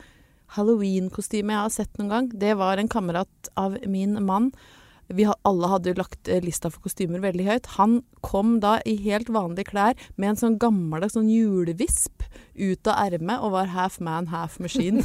halloween-kostymet 0.54 1.54
jeg 1.56 1.62
har 1.64 1.74
sett 1.74 1.98
noen 1.98 2.12
gang. 2.12 2.30
Det 2.46 2.54
var 2.60 2.78
en 2.78 2.88
kamerat 2.92 3.50
av 3.58 3.76
min 3.90 4.18
mann. 4.24 4.52
Vi 5.12 5.26
alle 5.28 5.68
hadde 5.68 5.94
lagt 5.98 6.28
eh, 6.32 6.40
lista 6.44 6.70
for 6.72 6.86
kostymer 6.86 7.20
veldig 7.24 7.46
høyt. 7.48 7.66
Han 7.76 7.98
kom 8.24 8.58
da 8.62 8.78
i 8.88 8.96
helt 9.04 9.28
vanlige 9.32 9.68
klær 9.72 9.98
med 10.16 10.32
en 10.32 10.40
sånn 10.40 10.58
gammeldags 10.62 11.16
sånn 11.18 11.28
julevisp 11.28 12.24
ut 12.54 12.88
av 12.88 13.10
ermet 13.10 13.42
og 13.42 13.52
var 13.54 13.72
half 13.74 13.98
man, 14.04 14.30
half 14.32 14.56
machine. 14.62 15.02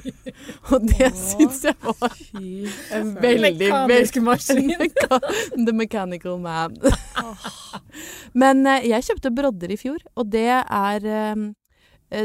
og 0.70 0.86
det 0.88 1.10
syns 1.18 1.64
jeg 1.66 1.76
var 1.82 2.16
en 2.96 3.12
veldig 3.20 3.52
Mekanisk 3.66 4.20
maskin. 4.24 4.72
The 5.66 5.74
mechanical 5.74 6.40
man. 6.40 6.78
Men 8.40 8.64
eh, 8.66 8.88
jeg 8.92 9.08
kjøpte 9.10 9.34
brodder 9.36 9.72
i 9.72 9.80
fjor, 9.80 10.00
og 10.16 10.32
det 10.32 10.48
er 10.48 11.06
eh, 11.12 11.46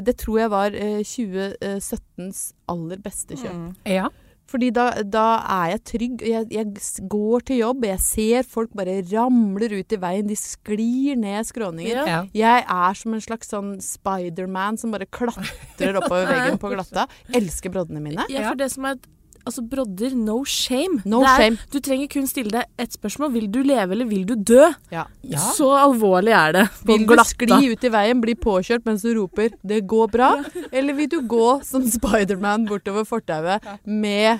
Det 0.05 0.15
tror 0.21 0.43
jeg 0.43 0.51
var 0.53 0.75
eh, 0.77 0.99
2017s 1.03 2.43
aller 2.71 3.01
beste 3.03 3.35
kjøp. 3.35 3.55
Mm. 3.57 3.71
Ja. 3.89 4.09
Fordi 4.51 4.71
da, 4.75 4.87
da 5.07 5.25
er 5.59 5.69
jeg 5.75 5.83
trygg. 5.91 6.25
Jeg, 6.27 6.47
jeg 6.51 7.07
går 7.11 7.45
til 7.47 7.61
jobb, 7.61 7.85
jeg 7.87 8.03
ser 8.03 8.47
folk 8.47 8.73
bare 8.77 8.97
ramler 9.11 9.77
ut 9.79 9.95
i 9.95 10.01
veien. 10.01 10.27
De 10.27 10.37
sklir 10.39 11.19
ned 11.19 11.47
skråninger. 11.47 12.03
Ja. 12.07 12.19
Jeg 12.35 12.65
er 12.67 12.99
som 12.99 13.15
en 13.15 13.23
slags 13.23 13.51
sånn 13.53 13.73
Spiderman 13.83 14.79
som 14.81 14.93
bare 14.93 15.07
klatrer 15.07 15.99
oppover 16.01 16.27
veggen 16.29 16.59
på 16.61 16.73
glatta. 16.75 17.07
Elsker 17.37 17.73
broddene 17.73 18.03
mine. 18.03 18.27
Ja, 18.31 18.49
for 18.49 18.59
det 18.59 18.71
som 18.75 18.87
er 18.91 18.99
Altså, 19.45 19.63
brodder, 19.65 20.13
no 20.15 20.41
shame. 20.45 21.01
No 21.05 21.21
er, 21.25 21.41
shame. 21.41 21.57
Du 21.73 21.79
trenger 21.83 22.09
kun 22.11 22.27
stille 22.29 22.53
deg 22.53 22.81
ett 22.81 22.95
spørsmål. 22.97 23.33
Vil 23.33 23.49
du 23.51 23.61
leve, 23.65 23.95
eller 23.95 24.09
vil 24.09 24.25
du 24.29 24.35
dø? 24.35 24.69
Ja. 24.93 25.07
Ja. 25.25 25.41
Så 25.57 25.69
alvorlig 25.77 26.33
er 26.37 26.57
det. 26.59 26.65
på 26.85 26.93
Vil 26.93 27.05
du 27.09 27.15
skli 27.27 27.71
ut 27.73 27.85
i 27.87 27.93
veien, 27.93 28.21
bli 28.23 28.35
påkjørt 28.37 28.85
mens 28.87 29.05
du 29.05 29.13
roper 29.17 29.51
'det 29.61 29.85
går 29.87 30.07
bra'? 30.13 30.33
Eller 30.71 30.93
vil 30.93 31.09
du 31.09 31.21
gå 31.21 31.63
som 31.63 31.85
Spiderman 31.85 32.67
bortover 32.67 33.05
fortauet 33.05 33.61
med 33.85 34.39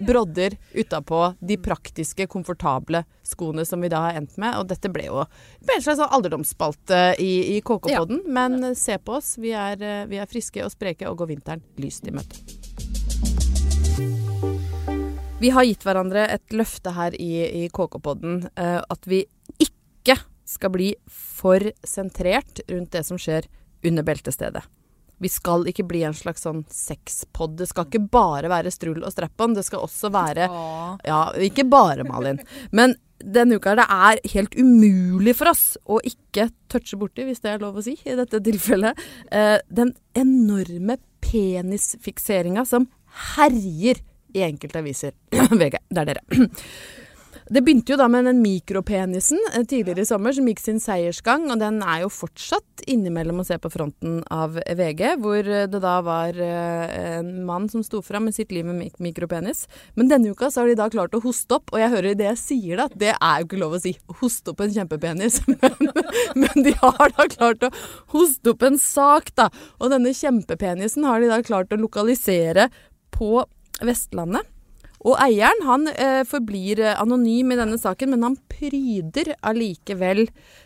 brodder 0.00 0.54
utapå 0.74 1.34
de 1.40 1.56
praktiske, 1.58 2.26
komfortable 2.30 3.04
skoene 3.26 3.64
som 3.66 3.80
vi 3.80 3.88
da 3.88 4.04
har 4.06 4.20
endt 4.20 4.38
med? 4.38 4.56
Og 4.58 4.68
dette 4.68 4.90
ble 4.92 5.08
jo 5.08 5.24
en 5.24 5.82
slags 5.82 6.00
alderdomsspalte 6.00 7.16
i, 7.18 7.56
i 7.56 7.60
KK-podden. 7.60 8.22
Men 8.26 8.74
se 8.78 8.98
på 8.98 9.18
oss. 9.18 9.36
Vi 9.38 9.52
er, 9.52 9.82
eh, 9.82 10.06
vi 10.06 10.16
er 10.22 10.30
friske 10.30 10.64
og 10.64 10.70
spreke 10.70 11.08
og 11.10 11.18
går 11.18 11.34
vinteren 11.34 11.62
lyst 11.82 12.06
i 12.06 12.14
møte. 12.14 12.57
Vi 15.38 15.50
har 15.54 15.62
gitt 15.62 15.84
hverandre 15.86 16.24
et 16.34 16.50
løfte 16.50 16.90
her 16.96 17.14
i, 17.14 17.30
i 17.62 17.68
KK-podden 17.70 18.48
Uh, 18.58 18.80
at 18.82 19.06
vi 19.06 19.22
ikke 19.62 20.16
skal 20.48 20.72
bli 20.74 20.88
for 21.06 21.62
sentrert 21.86 22.58
rundt 22.66 22.90
det 22.96 23.04
som 23.06 23.20
skjer 23.20 23.46
under 23.86 24.02
beltestedet. 24.02 24.64
Vi 25.22 25.30
skal 25.30 25.66
ikke 25.70 25.86
bli 25.86 26.02
en 26.06 26.16
slags 26.16 26.42
sånn 26.46 26.64
sexpod. 26.72 27.54
Det 27.58 27.68
skal 27.70 27.86
ikke 27.86 28.02
bare 28.10 28.50
være 28.50 28.72
strull 28.74 28.98
og 29.02 29.14
strap-on. 29.14 29.54
Det 29.54 29.66
skal 29.66 29.84
også 29.86 30.10
være 30.14 30.48
Ja, 31.06 31.20
ikke 31.42 31.66
bare, 31.70 32.06
Malin. 32.06 32.42
Men 32.74 32.96
denne 33.22 33.58
uka 33.58 33.76
er 33.76 33.80
det 33.82 33.88
er 33.94 34.22
helt 34.34 34.58
umulig 34.58 35.36
for 35.38 35.52
oss 35.52 35.64
å 35.86 36.02
ikke 36.06 36.48
touche 36.70 36.98
borti, 36.98 37.26
hvis 37.26 37.42
det 37.46 37.54
er 37.54 37.62
lov 37.62 37.78
å 37.78 37.86
si 37.86 37.94
i 38.02 38.18
dette 38.18 38.42
tilfellet, 38.42 38.98
uh, 39.30 39.58
den 39.70 39.94
enorme 40.18 40.98
penisfikseringa 41.22 42.66
som 42.66 42.90
herjer 43.38 44.02
i 44.34 44.44
enkelte 44.46 44.82
aviser. 44.82 45.16
VG, 45.60 45.80
det 45.88 46.04
er 46.04 46.12
dere. 46.12 46.26
Det 47.48 47.62
begynte 47.64 47.94
jo 47.94 47.96
da 47.96 48.10
med 48.12 48.26
den 48.28 48.42
mikropenisen 48.44 49.38
eh, 49.54 49.62
tidligere 49.64 50.04
i 50.04 50.08
sommer, 50.08 50.34
som 50.36 50.48
gikk 50.50 50.60
sin 50.60 50.80
seiersgang. 50.84 51.46
Og 51.48 51.60
den 51.62 51.80
er 51.80 52.02
jo 52.02 52.10
fortsatt 52.12 52.84
innimellom 52.88 53.40
å 53.40 53.46
se 53.48 53.56
på 53.60 53.70
fronten 53.72 54.18
av 54.32 54.58
VG, 54.58 55.14
hvor 55.22 55.48
det 55.48 55.80
da 55.80 55.94
var 56.04 56.36
eh, 56.36 56.92
en 57.18 57.30
mann 57.48 57.70
som 57.72 57.84
sto 57.86 58.02
fram 58.04 58.28
med 58.28 58.36
sitt 58.36 58.52
liv 58.52 58.68
med 58.68 58.76
mik 58.76 59.00
mikropenis. 59.00 59.64
Men 59.96 60.12
denne 60.12 60.34
uka 60.36 60.50
så 60.52 60.62
har 60.62 60.68
de 60.68 60.76
da 60.76 60.90
klart 60.92 61.16
å 61.16 61.22
hoste 61.24 61.56
opp, 61.56 61.72
og 61.72 61.80
jeg 61.80 61.92
hører 61.94 62.18
det 62.18 62.28
jeg 62.28 62.42
sier 62.42 62.82
da, 62.82 62.88
det 62.92 63.14
er 63.14 63.40
jo 63.40 63.48
ikke 63.48 63.62
lov 63.64 63.78
å 63.78 63.82
si. 63.86 63.94
Hoste 64.20 64.52
opp 64.52 64.60
en 64.64 64.74
kjempepenis. 64.74 65.40
Men, 65.58 65.88
men 66.38 66.64
de 66.64 66.72
har 66.78 67.10
da 67.16 67.24
klart 67.30 67.64
å 67.66 67.70
hoste 68.12 68.52
opp 68.52 68.62
en 68.66 68.76
sak, 68.80 69.32
da. 69.38 69.48
Og 69.80 69.90
denne 69.92 70.12
kjempepenisen 70.14 71.06
har 71.08 71.22
de 71.22 71.30
da 71.30 71.40
klart 71.44 71.72
å 71.72 71.78
lokalisere 71.80 72.68
på 73.14 73.42
Vestlandet. 73.84 74.46
Og 75.06 75.14
eieren 75.22 75.62
han 75.62 75.86
eh, 75.92 76.24
forblir 76.26 76.80
eh, 76.82 76.96
anonym 76.98 77.52
i 77.54 77.58
denne 77.60 77.78
saken, 77.78 78.10
men 78.14 78.24
han 78.26 78.38
pryder 78.50 79.30
allikevel 79.46 80.24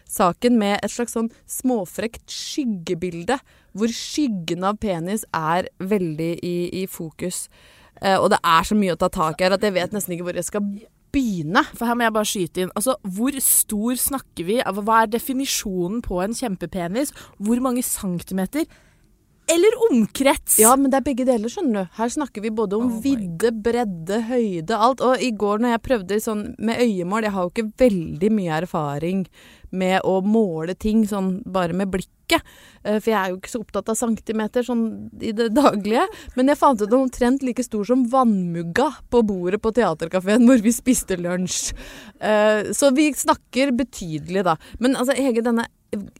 saken 0.08 0.56
med 0.60 0.78
et 0.80 0.94
slags 0.94 1.12
sånn 1.18 1.28
småfrekt 1.44 2.32
skyggebilde, 2.32 3.36
hvor 3.76 3.92
skyggen 3.92 4.64
av 4.68 4.80
penis 4.80 5.26
er 5.36 5.68
veldig 5.84 6.32
i, 6.40 6.56
i 6.80 6.86
fokus. 6.88 7.44
Eh, 8.00 8.16
og 8.16 8.30
det 8.32 8.40
er 8.40 8.68
så 8.68 8.78
mye 8.78 8.96
å 8.96 9.00
ta 9.00 9.12
tak 9.12 9.40
i 9.40 9.46
her 9.46 9.56
at 9.58 9.68
jeg 9.68 9.76
vet 9.76 9.92
nesten 9.92 10.16
ikke 10.16 10.30
hvor 10.30 10.40
jeg 10.40 10.48
skal 10.48 10.64
begynne. 11.12 11.64
For 11.76 11.88
her 11.88 11.98
må 11.98 12.06
jeg 12.06 12.16
bare 12.16 12.30
skyte 12.32 12.64
inn. 12.64 12.72
Altså, 12.78 12.96
hvor 13.04 13.36
stor 13.44 14.00
snakker 14.00 14.48
vi? 14.48 14.56
Hva 14.64 15.02
er 15.02 15.12
definisjonen 15.12 16.00
på 16.04 16.22
en 16.24 16.36
kjempepenis? 16.36 17.12
Hvor 17.36 17.60
mange 17.64 17.84
centimeter? 17.84 18.64
Eller 19.52 19.74
omkrets? 19.90 20.56
Ja, 20.62 20.72
men 20.80 20.90
det 20.92 21.00
er 21.00 21.06
begge 21.10 21.26
deler, 21.28 21.50
skjønner 21.52 21.84
du. 21.84 21.96
Her 21.98 22.12
snakker 22.14 22.44
vi 22.44 22.52
både 22.56 22.78
om 22.78 22.86
Oh 22.88 23.00
vidde, 23.04 23.50
bredde, 23.64 24.22
høyde, 24.30 24.76
alt. 24.76 25.02
Og 25.04 25.20
i 25.20 25.32
går 25.36 25.60
når 25.60 25.74
jeg 25.74 25.82
prøvde 25.88 26.20
sånn 26.24 26.44
med 26.58 26.80
øyemål 26.80 27.26
Jeg 27.28 27.34
har 27.34 27.44
jo 27.48 27.52
ikke 27.52 27.72
veldig 27.84 28.30
mye 28.38 28.56
erfaring 28.62 29.26
med 29.72 30.02
å 30.04 30.18
måle 30.24 30.74
ting 30.76 31.04
sånn 31.08 31.38
bare 31.48 31.72
med 31.76 31.88
blikket. 31.92 32.42
Eh, 32.84 32.98
For 33.00 33.08
jeg 33.12 33.18
er 33.18 33.30
jo 33.32 33.38
ikke 33.40 33.52
så 33.52 33.60
opptatt 33.62 33.88
av 33.92 33.96
centimeter 33.96 34.64
sånn 34.66 34.82
i 35.24 35.32
det 35.36 35.50
daglige. 35.56 36.04
Men 36.36 36.52
jeg 36.52 36.60
fant 36.60 36.80
ut 36.82 36.88
den 36.90 37.06
omtrent 37.06 37.44
like 37.44 37.64
stor 37.64 37.84
som 37.88 38.06
vannmugga 38.12 38.88
på 39.12 39.22
bordet 39.28 39.62
på 39.64 39.72
teaterkafeen 39.76 40.44
hvor 40.48 40.60
vi 40.64 40.72
spiste 40.76 41.16
lunsj. 41.20 41.72
Eh, 42.20 42.72
Så 42.72 42.92
vi 42.96 43.10
snakker 43.16 43.72
betydelig, 43.76 44.44
da. 44.48 44.56
Men 44.78 44.96
altså, 44.96 45.16
Hege, 45.16 45.44
denne 45.44 45.66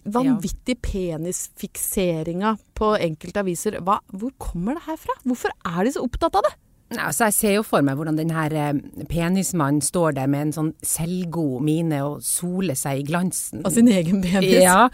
vanvittige 0.05 0.81
penisfikseringa 0.85 2.57
på 2.77 2.93
enkelte 3.01 3.41
aviser, 3.45 3.79
hva, 3.85 3.99
hvor 4.13 4.35
kommer 4.41 4.77
det 4.77 4.85
her 4.89 4.99
fra? 5.01 5.17
Hvorfor 5.25 5.55
er 5.69 5.87
de 5.87 5.95
så 5.95 6.05
opptatt 6.05 6.37
av 6.39 6.47
det? 6.49 6.53
Altså 7.01 7.31
jeg 7.31 7.37
ser 7.39 7.55
jo 7.57 7.65
for 7.65 7.85
meg 7.85 7.97
hvordan 7.97 8.19
den 8.19 8.35
her 8.37 8.53
eh, 8.53 8.77
penismannen 9.09 9.81
står 9.85 10.19
der 10.19 10.29
med 10.29 10.49
en 10.49 10.55
sånn 10.59 10.71
selvgod 10.85 11.65
mine 11.65 12.03
og 12.05 12.21
soler 12.27 12.77
seg 12.77 13.01
i 13.01 13.07
glansen. 13.09 13.63
Av 13.65 13.73
sin 13.73 13.89
egen 13.89 14.21
penis? 14.25 14.59
Ja, 14.61 14.91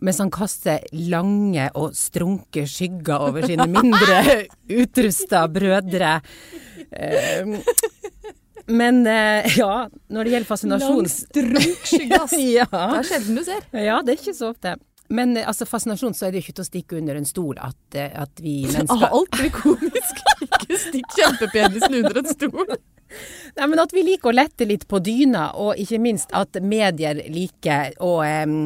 mens 0.00 0.20
han 0.22 0.30
kaster 0.32 0.84
lange 0.94 1.66
og 1.74 1.96
strunke 1.98 2.68
skygger 2.70 3.26
over 3.26 3.48
sine 3.50 3.66
mindre 3.70 4.22
utrusta 4.82 5.42
brødre. 5.50 6.20
Eh, 6.90 7.58
Men 8.70 9.02
eh, 9.06 9.48
ja, 9.60 9.88
når 10.08 10.24
det 10.26 10.36
gjelder 10.36 10.48
fascinasjon 10.48 11.08
Langt 11.50 11.88
skygge, 11.88 12.20
ass. 12.20 12.36
ja. 12.58 12.68
Det 12.70 13.00
er 13.00 13.10
sjelden 13.14 13.40
du 13.40 13.44
ser. 13.46 13.66
ja, 13.74 13.98
det 14.04 14.14
er 14.14 14.22
ikke 14.22 14.36
så 14.36 14.52
ofte. 14.54 14.76
Men 15.10 15.36
eh, 15.36 15.48
altså, 15.48 15.66
fascinasjon 15.66 16.14
så 16.14 16.28
er 16.28 16.32
det 16.32 16.40
jo 16.40 16.46
ikke 16.46 16.56
til 16.60 16.64
å 16.64 16.68
stikke 16.68 17.00
under 17.00 17.18
en 17.18 17.26
stol 17.28 17.58
at, 17.58 17.80
eh, 17.98 18.14
at 18.14 18.42
vi 18.42 18.60
mennesker 18.68 19.08
Ah, 19.08 19.16
alt 19.18 19.34
blir 19.34 19.52
komisk. 19.54 20.22
Ikke 20.46 20.78
stikk 20.78 21.16
kjempepenisen 21.18 21.96
under 21.98 22.20
en 22.22 22.30
stol. 22.30 22.74
Nei, 23.56 23.66
men 23.66 23.80
at 23.82 23.90
vi 23.94 24.04
liker 24.06 24.30
å 24.30 24.36
lette 24.36 24.66
litt 24.68 24.86
på 24.86 25.00
dyna, 25.02 25.48
og 25.58 25.78
ikke 25.82 25.98
minst 25.98 26.30
at 26.36 26.54
medier 26.62 27.18
liker 27.26 27.96
å 28.06 28.12
um, 28.22 28.60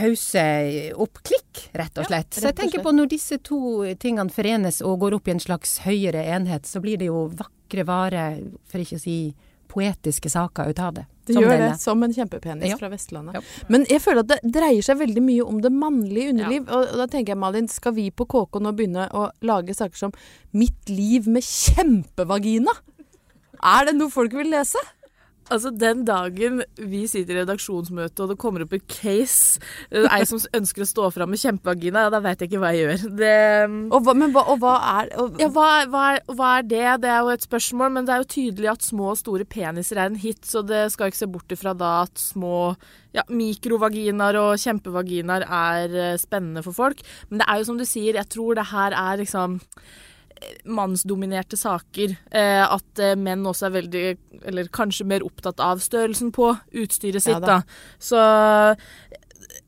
hause 0.00 0.92
opp 0.96 1.18
klikk, 1.22 1.68
rett 1.74 1.96
og 1.98 2.04
Ja, 2.04 2.08
slett. 2.08 2.30
så 2.34 2.48
jeg 2.50 2.56
tenker 2.56 2.82
på 2.82 2.92
når 2.94 3.08
disse 3.08 3.38
to 3.42 3.58
tingene 4.00 4.30
forenes 4.30 4.80
og 4.82 5.00
går 5.00 5.14
opp 5.18 5.28
i 5.28 5.34
en 5.36 5.40
slags 5.40 5.78
høyere 5.84 6.24
enhet, 6.36 6.66
så 6.66 6.80
blir 6.80 6.98
det 6.98 7.06
jo 7.10 7.28
vakre 7.28 7.84
vare, 7.86 8.40
for 8.66 8.78
ikke 8.78 8.96
å 8.96 9.00
si 9.00 9.34
poetiske 9.68 10.30
saker 10.30 10.68
ut 10.70 10.78
av 10.78 10.94
det. 10.94 11.06
Det 11.26 11.34
gjør 11.34 11.48
denne. 11.50 11.70
det, 11.72 11.80
som 11.80 12.02
en 12.04 12.12
kjempepenis 12.12 12.68
Ja. 12.68 12.76
fra 12.76 12.88
Vestlandet. 12.92 13.34
Ja. 13.34 13.40
Men 13.68 13.86
jeg 13.88 14.00
føler 14.04 14.20
at 14.20 14.28
det 14.28 14.52
dreier 14.52 14.82
seg 14.82 14.98
veldig 14.98 15.22
mye 15.24 15.42
om 15.46 15.60
det 15.60 15.72
mannlige 15.72 16.28
underliv. 16.34 16.68
Og, 16.68 16.88
og 16.92 16.96
da 17.00 17.06
tenker 17.06 17.32
jeg, 17.32 17.38
Malin, 17.38 17.66
skal 17.68 17.92
vi 17.96 18.10
på 18.10 18.26
KK 18.28 18.60
nå 18.60 18.72
begynne 18.76 19.08
å 19.10 19.30
lage 19.42 19.74
saker 19.74 19.96
som 19.96 20.12
'Mitt 20.52 20.88
liv 20.88 21.26
med 21.26 21.42
kjempevagina'? 21.42 22.76
Er 23.64 23.84
det 23.86 23.94
noe 23.96 24.10
folk 24.10 24.32
vil 24.36 24.50
lese? 24.52 24.78
Altså, 25.52 25.70
den 25.76 26.04
dagen 26.08 26.62
vi 26.78 27.02
sitter 27.10 27.36
i 27.36 27.42
redaksjonsmøte 27.42 28.24
og 28.24 28.30
det 28.32 28.38
kommer 28.40 28.64
opp 28.64 28.72
en 28.76 28.84
case, 28.88 29.60
eh, 29.90 30.06
ei 30.08 30.24
som 30.28 30.40
ønsker 30.56 30.84
å 30.84 30.88
stå 30.88 31.10
fram 31.12 31.32
med 31.34 31.42
kjempevagina, 31.42 32.06
ja, 32.06 32.12
da 32.12 32.20
veit 32.24 32.40
jeg 32.40 32.50
ikke 32.50 32.62
hva 32.62 32.72
jeg 32.72 32.86
gjør. 32.86 33.04
Det 33.18 33.34
Og 33.92 34.06
hva, 34.06 34.14
men 34.16 34.32
og 34.40 34.56
hva 34.62 34.74
er 34.94 35.12
og, 35.20 35.36
ja, 35.40 35.50
hva, 35.52 35.68
hva, 35.92 36.04
hva 36.32 36.52
er 36.58 36.68
det? 36.70 36.86
Det 37.04 37.10
er 37.12 37.20
jo 37.20 37.34
et 37.34 37.44
spørsmål, 37.44 37.92
men 37.96 38.08
det 38.08 38.14
er 38.14 38.24
jo 38.24 38.30
tydelig 38.36 38.72
at 38.72 38.86
små 38.86 39.12
og 39.12 39.20
store 39.20 39.44
peniser 39.44 40.00
er 40.00 40.12
en 40.12 40.20
hit, 40.20 40.42
så 40.48 40.64
det 40.64 40.86
skal 40.94 41.12
ikke 41.12 41.22
se 41.22 41.30
bort 41.36 41.52
ifra 41.54 41.74
da 41.76 41.92
at 42.06 42.16
små 42.20 42.72
ja, 43.14 43.26
mikrovaginaer 43.28 44.40
og 44.40 44.56
kjempevaginaer 44.64 45.44
er 45.44 46.00
eh, 46.08 46.16
spennende 46.20 46.64
for 46.64 46.76
folk. 46.76 47.04
Men 47.28 47.42
det 47.42 47.48
er 47.50 47.60
jo 47.60 47.68
som 47.68 47.78
du 47.78 47.86
sier, 47.88 48.16
jeg 48.16 48.32
tror 48.32 48.56
det 48.58 48.70
her 48.72 48.96
er 48.96 49.20
liksom 49.20 49.60
mannsdominerte 50.64 51.58
saker. 51.58 52.16
Eh, 52.30 52.62
at 52.64 53.02
eh, 53.02 53.16
menn 53.18 53.46
også 53.46 53.68
er 53.68 53.76
veldig, 53.78 54.04
eller 54.50 54.70
kanskje 54.74 55.06
mer 55.08 55.24
opptatt 55.26 55.62
av 55.62 55.82
størrelsen 55.84 56.32
på 56.34 56.52
utstyret 56.72 57.24
sitt, 57.24 57.36
Ja 57.36 57.42
da. 57.42 57.60
da. 57.60 57.98
Så 57.98 58.20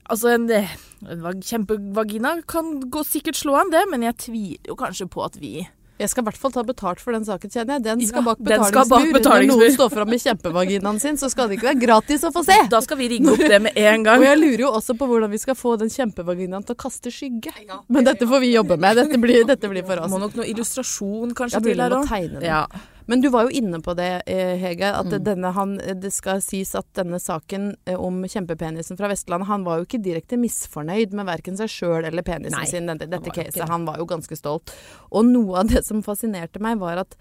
altså 0.07 0.35
en, 0.35 0.51
en 0.51 1.43
kjempevagina 1.43 2.37
kan 2.49 2.77
gå, 2.91 3.05
sikkert 3.07 3.39
slå 3.39 3.57
an 3.61 3.73
det, 3.75 3.87
men 3.91 4.07
jeg 4.07 4.21
tviler 4.29 4.73
jo 4.73 4.79
kanskje 4.79 5.09
på 5.11 5.25
at 5.27 5.41
vi 5.43 5.55
Jeg 5.97 6.11
skal 6.13 6.25
i 6.25 6.27
hvert 6.29 6.37
fall 6.41 6.53
ta 6.53 6.63
betalt 6.67 7.01
for 7.01 7.17
den 7.17 7.25
saken, 7.25 7.53
kjenner 7.53 7.79
jeg. 7.79 7.85
Den 7.87 8.03
skal 8.05 8.25
bak 8.27 8.41
den 8.41 8.49
betalingsmur. 8.61 9.23
Når 9.25 9.47
noen 9.49 9.77
står 9.77 9.93
fram 9.95 10.11
med 10.13 10.21
kjempevaginaen 10.21 10.99
sin, 11.01 11.17
så 11.21 11.31
skal 11.33 11.49
det 11.49 11.57
ikke 11.57 11.71
være 11.71 11.81
gratis 11.87 12.27
å 12.29 12.33
få 12.35 12.43
se. 12.45 12.59
Da 12.73 12.83
skal 12.85 13.01
vi 13.01 13.09
ringe 13.15 13.33
opp 13.33 13.41
det 13.41 13.61
med 13.65 13.81
en 13.81 14.05
gang. 14.05 14.21
Og 14.21 14.29
jeg 14.29 14.41
lurer 14.43 14.65
jo 14.67 14.73
også 14.77 14.97
på 15.01 15.09
hvordan 15.09 15.33
vi 15.33 15.41
skal 15.41 15.57
få 15.57 15.77
den 15.81 15.93
kjempevaginaen 15.93 16.67
til 16.69 16.77
å 16.77 16.81
kaste 16.85 17.13
skygge. 17.15 17.55
Men 17.89 18.09
dette 18.09 18.29
får 18.29 18.45
vi 18.45 18.53
jobbe 18.53 18.77
med. 18.77 19.01
Dette 19.01 19.23
blir, 19.23 19.47
dette 19.49 19.73
blir 19.73 19.87
for 19.89 20.05
oss. 20.05 20.13
Må 20.13 20.21
nok 20.21 20.37
noe 20.37 20.51
illustrasjon 20.53 21.33
kanskje 21.39 21.65
til 21.65 21.81
her 21.87 21.97
òg. 22.03 22.13
Ja. 22.45 22.67
Men 23.07 23.21
du 23.23 23.29
var 23.31 23.47
jo 23.47 23.55
inne 23.55 23.79
på 23.83 23.95
det, 23.95 24.23
eh, 24.27 24.57
Hege, 24.59 24.89
at 24.91 25.07
Mm. 25.07 25.25
denne, 25.25 25.53
han, 25.55 25.77
det 25.79 26.11
skal 26.13 26.41
sies 26.43 26.75
at 26.75 26.87
denne 26.99 27.21
saken 27.23 27.77
eh, 27.87 27.95
om 27.95 28.23
kjempepenisen 28.27 28.99
fra 28.99 29.09
Vestlandet, 29.13 29.47
han 29.47 29.65
var 29.65 29.79
jo 29.79 29.87
ikke 29.87 30.03
direkte 30.03 30.37
misfornøyd 30.37 31.15
med 31.15 31.27
verken 31.27 31.57
seg 31.57 31.71
sjøl 31.71 32.05
eller 32.05 32.23
penisen 32.27 32.59
Nei, 32.59 32.67
sin, 32.67 32.87
dette, 32.91 33.07
dette 33.07 33.31
han 33.31 33.39
caset. 33.45 33.69
Han 33.71 33.87
var 33.87 33.99
jo 34.03 34.07
ganske 34.11 34.37
stolt. 34.37 34.75
Og 35.11 35.25
noe 35.25 35.61
av 35.63 35.71
det 35.71 35.85
som 35.87 36.03
fascinerte 36.03 36.59
meg, 36.61 36.79
var 36.83 36.99
at 37.07 37.17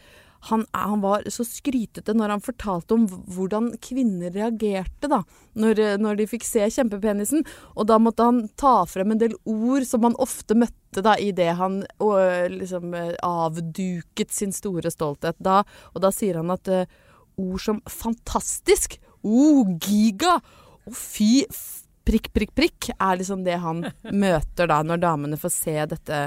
han, 0.50 0.66
han 0.72 1.02
var 1.02 1.24
så 1.34 1.46
skrytete 1.48 2.14
når 2.14 2.36
han 2.36 2.44
fortalte 2.44 2.96
om 2.98 3.06
hvordan 3.08 3.72
kvinner 3.84 4.34
reagerte 4.36 5.10
da, 5.12 5.22
når, 5.58 5.82
når 6.02 6.20
de 6.20 6.28
fikk 6.30 6.46
se 6.48 6.68
kjempepenisen. 6.78 7.46
Og 7.76 7.88
da 7.90 7.98
måtte 8.02 8.28
han 8.28 8.44
ta 8.60 8.78
frem 8.90 9.16
en 9.16 9.22
del 9.22 9.36
ord 9.50 9.88
som 9.90 10.06
han 10.06 10.18
ofte 10.22 10.58
møtte 10.58 11.04
da, 11.06 11.16
i 11.18 11.32
det 11.36 11.50
han 11.60 11.82
og, 12.04 12.20
liksom, 12.54 12.94
eh, 12.98 13.16
avduket 13.26 14.32
sin 14.34 14.54
store 14.56 14.94
stolthet. 14.94 15.40
Da, 15.44 15.64
og 15.94 16.06
da 16.06 16.14
sier 16.14 16.40
han 16.42 16.54
at 16.54 16.70
uh, 16.72 16.86
ord 17.42 17.62
som 17.66 17.82
fantastisk, 17.90 19.00
oh, 19.26 19.66
giga 19.82 20.38
og 20.86 20.94
fy 20.96 21.44
f- 21.50 21.84
prikk, 22.06 22.30
prikk, 22.36 22.54
prikk 22.56 22.92
er 22.96 23.18
liksom 23.18 23.44
det 23.46 23.58
han 23.64 23.84
møter 24.26 24.70
da 24.70 24.82
når 24.86 25.02
damene 25.04 25.40
får 25.42 25.54
se 25.58 25.76
dette 25.96 26.22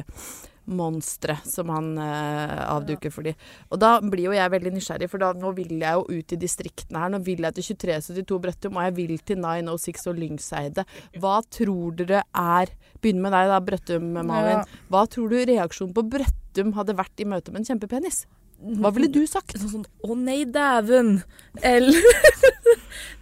monsteret 0.69 1.47
som 1.49 1.71
han 1.73 1.93
eh, 2.03 2.55
avduker 2.69 3.13
for 3.15 3.27
dem. 3.27 3.37
Og 3.73 3.81
da 3.81 3.97
blir 4.03 4.29
jo 4.29 4.37
jeg 4.37 4.53
veldig 4.55 4.75
nysgjerrig, 4.77 5.11
for 5.11 5.23
da, 5.23 5.33
nå 5.37 5.53
vil 5.57 5.75
jeg 5.81 5.99
jo 5.99 6.19
ut 6.21 6.35
i 6.35 6.41
distriktene 6.41 7.03
her. 7.03 7.13
Nå 7.15 7.23
vil 7.27 7.45
jeg 7.47 7.59
til 7.59 7.69
2372 7.73 8.41
Brøttum, 8.45 8.79
og 8.79 8.89
jeg 8.89 8.97
vil 8.99 9.15
til 9.31 9.41
906 9.43 10.11
og 10.11 10.19
Lyngseidet. 10.23 10.87
Hva 11.19 11.39
tror 11.49 11.99
dere 11.99 12.25
er 12.33 12.75
Begynn 12.99 13.21
med 13.23 13.31
deg 13.31 13.47
da, 13.53 13.61
Brøttum, 13.63 14.11
Malin. 14.17 14.65
Ja. 14.65 14.83
Hva 14.91 15.05
tror 15.07 15.31
du 15.31 15.39
reaksjonen 15.39 15.95
på 15.95 16.03
Brøttum 16.17 16.75
hadde 16.75 16.97
vært 16.99 17.23
i 17.23 17.29
møte 17.31 17.55
med 17.55 17.63
en 17.63 17.69
kjempepenis? 17.71 18.25
Hva 18.59 18.91
ville 18.91 19.07
du 19.15 19.21
sagt? 19.31 19.55
Sånn 19.55 19.71
sånn 19.71 19.85
Å 20.03 20.17
nei, 20.19 20.41
dæven. 20.51 21.21
Eller 21.63 22.03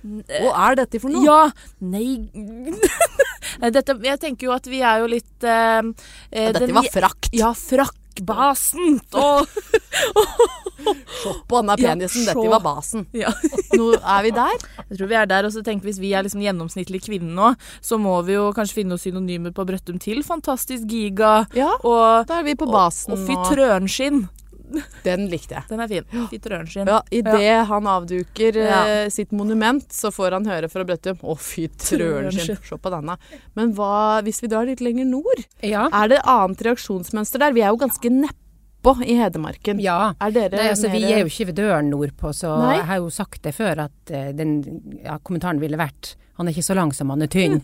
Og 0.05 0.53
er 0.53 0.77
dette 0.83 1.01
for 1.03 1.09
noe? 1.13 1.25
Ja. 1.25 1.43
Nei 1.93 2.29
Dette, 3.73 3.95
Jeg 4.05 4.21
tenker 4.21 4.51
jo 4.51 4.57
at 4.57 4.67
vi 4.69 4.83
er 4.85 5.01
jo 5.01 5.07
litt 5.09 5.45
eh, 5.47 5.81
ja, 5.81 5.83
dette 6.53 6.67
den- 6.67 6.75
var 6.77 6.85
frakt. 6.93 7.31
Ja, 7.33 7.55
frakkbasen. 7.57 8.99
Og 9.17 9.47
på 11.49 11.61
denne 11.63 11.77
penisen. 11.79 12.27
ja, 12.27 12.35
Dette 12.35 12.51
var 12.53 12.63
basen. 12.65 13.07
ja. 13.17 13.31
Nå 13.77 13.89
er 13.97 14.27
vi 14.27 14.33
der. 14.37 14.57
Jeg 14.91 14.99
tror 14.99 15.11
vi 15.11 15.19
er 15.23 15.29
der, 15.31 15.49
og 15.49 15.55
så 15.55 15.63
tenker 15.65 15.87
vi 15.87 15.93
Hvis 15.95 16.03
vi 16.03 16.13
er 16.17 16.27
liksom 16.27 16.43
gjennomsnittlig 16.45 17.01
kvinne 17.07 17.33
nå, 17.37 17.53
så 17.85 17.99
må 18.01 18.19
vi 18.27 18.37
jo 18.37 18.51
kanskje 18.57 18.81
finne 18.83 18.95
noen 18.95 19.03
synonymer 19.03 19.55
på 19.57 19.65
Brøttum 19.69 19.99
til. 20.03 20.23
Fantastisk 20.27 20.85
giga 20.91 21.39
Ja, 21.57 21.73
og, 21.83 22.27
da 22.29 22.41
er 22.43 22.49
vi 22.51 22.57
på 22.59 22.69
basen. 22.71 23.15
og 23.17 23.25
fy 23.27 23.37
og- 23.39 23.49
trønskinn. 23.55 24.27
Den 25.05 25.29
likte 25.31 25.55
jeg. 25.57 25.65
Den 25.71 25.81
er 25.85 25.89
fin. 25.91 26.05
Fitterøren 26.31 26.69
sin. 26.71 26.87
Ja, 26.91 27.01
Idet 27.15 27.67
han 27.69 27.87
avduker 27.91 28.57
Ja. 28.61 28.81
eh, 28.87 29.09
sitt 29.15 29.31
monument, 29.33 29.87
så 29.93 30.11
får 30.15 30.33
han 30.39 30.47
høre 30.51 30.69
fra 30.73 30.85
Brøttum 30.85 31.19
Å, 31.23 31.37
fy 31.39 31.69
trøren 31.69 32.33
sin, 32.33 32.57
se 32.57 32.77
på 32.81 32.91
denne. 32.93 33.17
Men 33.55 33.73
hva 33.79 34.23
hvis 34.27 34.43
vi 34.43 34.49
drar 34.53 34.67
litt 34.67 34.81
lenger 34.85 35.07
nord? 35.07 35.45
Ja. 35.63 35.87
Er 35.93 36.09
det 36.09 36.21
annet 36.25 36.59
reaksjonsmønster 36.67 37.39
der? 37.39 37.53
Vi 37.57 37.63
er 37.63 37.71
jo 37.75 37.79
ganske 37.85 38.11
nedpå 38.87 39.05
i 39.05 39.15
Hedmarken. 39.15 39.81
ja. 39.81 40.15
Er 40.21 40.31
dere 40.31 40.57
Nei, 40.57 40.69
altså, 40.71 40.91
vi 40.93 41.03
er 41.05 41.25
jo 41.25 41.27
ikke 41.27 41.47
ved 41.51 41.59
døren 41.59 41.91
nordpå, 41.91 42.33
så 42.33 42.57
Nei. 42.61 42.77
jeg 42.77 42.87
har 42.87 42.97
jo 43.03 43.11
sagt 43.11 43.43
det 43.43 43.55
før 43.55 43.87
at 43.87 44.11
eh, 44.11 44.31
den 44.37 44.61
ja, 45.05 45.19
kommentaren 45.19 45.61
ville 45.61 45.79
vært 45.79 46.17
han 46.37 46.49
er 46.49 46.53
ikke 46.53 46.67
så 46.67 46.75
lang 46.77 46.91
som 46.93 47.09
han 47.09 47.25
er 47.25 47.31
tynn. 47.33 47.63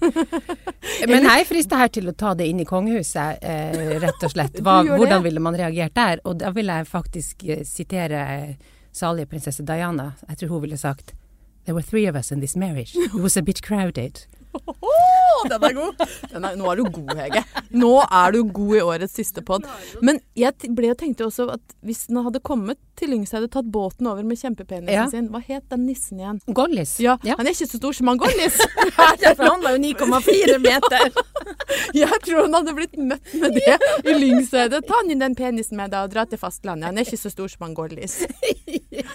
Men 1.11 1.27
jeg 1.27 1.43
er 1.43 1.45
frista 1.45 1.77
her 1.77 1.91
til 1.93 2.07
å 2.09 2.15
ta 2.17 2.31
det 2.33 2.47
inn 2.49 2.63
i 2.63 2.65
kongehuset, 2.65 3.43
eh, 3.45 3.99
rett 4.01 4.25
og 4.25 4.33
slett. 4.33 4.57
Hva, 4.65 4.79
hvordan 4.89 5.21
ville 5.27 5.43
man 5.45 5.59
reagert 5.61 5.93
der? 5.99 6.23
Og 6.25 6.39
da 6.41 6.55
vil 6.57 6.73
jeg 6.73 6.89
faktisk 6.89 7.45
eh, 7.53 7.67
sitere 7.69 8.23
salige 8.97 9.29
prinsesse 9.29 9.65
Diana. 9.69 10.15
Jeg 10.31 10.41
tror 10.41 10.55
hun 10.57 10.65
ville 10.65 10.81
sagt 10.81 11.13
There 11.67 11.77
were 11.77 11.85
three 11.85 12.09
of 12.09 12.17
us 12.17 12.33
in 12.33 12.41
this 12.41 12.57
marriage. 12.57 12.97
It 12.97 13.13
was 13.15 13.37
a 13.37 13.43
bit 13.43 13.61
crowded. 13.63 14.25
Den 14.53 15.65
er 15.67 15.75
god! 15.77 16.03
Den 16.33 16.45
er, 16.47 16.57
nå 16.61 16.69
er 16.71 16.77
du 16.81 16.85
god, 16.93 17.13
Hege. 17.19 17.43
Nå 17.75 17.93
er 18.05 18.35
du 18.35 18.43
god 18.55 18.75
i 18.77 18.83
årets 18.85 19.15
siste 19.19 19.43
pod. 19.47 19.65
Men 20.05 20.21
jeg 20.39 20.71
ble 20.77 20.91
og 20.93 20.99
tenkte 21.01 21.27
også 21.27 21.49
at 21.55 21.75
hvis 21.83 22.05
den 22.11 22.21
hadde 22.25 22.41
kommet 22.45 22.79
til 23.01 23.11
Lyngstad 23.11 23.41
hadde 23.41 23.51
tatt 23.55 23.71
båten 23.73 24.07
over 24.11 24.23
med 24.29 24.39
kjempepenisen 24.39 24.93
Ja. 24.93 25.07
sin, 25.11 25.31
hva 25.33 25.41
het 25.47 25.65
den 25.73 25.87
nissen 25.89 26.21
igjen? 26.21 26.39
Gollis. 26.55 26.99
Ja, 27.03 27.17
ja. 27.27 27.35
Han 27.41 27.49
er 27.49 27.55
ikke 27.57 27.71
så 27.73 27.81
stor 27.81 27.97
som 27.97 28.13
han 28.13 28.21
Gollis. 28.21 28.61
For 29.39 29.45
han 29.49 29.65
var 29.65 29.75
jo 29.75 29.83
9,4 29.83 30.59
meter. 30.63 31.09
Jeg 32.03 32.21
tror 32.27 32.45
han 32.45 32.55
hadde 32.61 32.75
blitt 32.77 32.97
møtt 33.01 33.33
med 33.41 33.57
det 33.57 33.79
i 34.05 34.15
Lyngstad. 34.19 34.77
Ta 34.87 35.01
inn 35.09 35.23
den 35.25 35.35
penisen 35.39 35.81
med 35.81 35.91
deg 35.95 36.07
og 36.07 36.13
dra 36.15 36.27
til 36.29 36.39
fastlandet. 36.41 36.91
Han 36.93 37.01
er 37.01 37.09
ikke 37.09 37.21
så 37.25 37.33
stor 37.33 37.49
som 37.51 37.67
han 37.67 37.75
Gollis. 37.77 38.21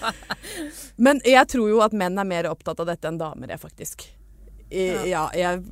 Men 0.98 1.22
jeg 1.24 1.46
tror 1.54 1.70
jo 1.70 1.80
at 1.84 1.94
menn 1.96 2.18
er 2.18 2.26
mer 2.28 2.50
opptatt 2.50 2.80
av 2.82 2.90
dette 2.90 3.08
enn 3.08 3.18
damer 3.20 3.54
er, 3.54 3.60
faktisk. 3.62 4.08
I- 4.70 5.08
Ja, 5.08 5.30
jeg 5.32 5.62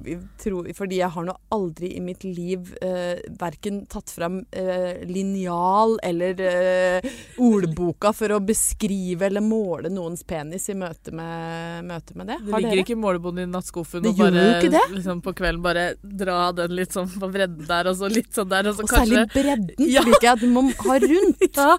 tror 0.40 0.68
Fordi 0.74 0.96
jeg 1.02 1.10
har 1.12 1.24
nå 1.26 1.34
aldri 1.52 1.90
i 1.96 2.00
mitt 2.00 2.24
liv 2.24 2.70
eh, 2.80 3.18
verken 3.38 3.82
tatt 3.92 4.08
fram 4.10 4.38
eh, 4.52 5.02
linjal 5.04 5.98
eller 6.02 6.40
eh, 6.40 7.08
ordboka 7.38 8.12
for 8.16 8.32
å 8.36 8.40
beskrive 8.40 9.26
eller 9.28 9.44
måle 9.44 9.90
noens 9.92 10.22
penis 10.24 10.68
i 10.72 10.74
møte 10.78 11.12
med, 11.12 11.84
møte 11.88 12.16
med 12.16 12.26
det. 12.32 12.38
Det 12.46 12.52
ligger 12.56 12.70
dere? 12.70 12.84
ikke 12.86 12.96
målebånd 13.00 13.40
i 13.44 13.46
nattskuffen 13.50 14.06
og 14.08 14.16
bare. 14.16 14.46
Liksom, 14.94 15.20
på 15.24 15.34
kvelden 15.36 15.62
bare 15.64 15.86
dra 16.02 16.52
den 16.56 16.74
litt 16.78 16.92
sånn 16.96 17.10
på 17.12 17.28
bredden 17.32 17.66
der, 17.68 17.90
og 17.92 17.96
så 18.00 18.08
litt 18.12 18.32
sånn 18.36 18.48
der, 18.52 18.70
og 18.70 18.78
så 18.78 18.86
Og 18.86 18.90
kanskje 18.94 19.12
særlig 19.12 19.26
bredden 19.36 19.90
Ja. 19.92 20.02
liker 20.06 20.28
jeg 20.30 20.32
at 20.32 20.40
du 20.40 20.48
må 20.56 20.66
ha 20.86 20.98
rundt. 21.04 21.44
Ja. 21.56 21.76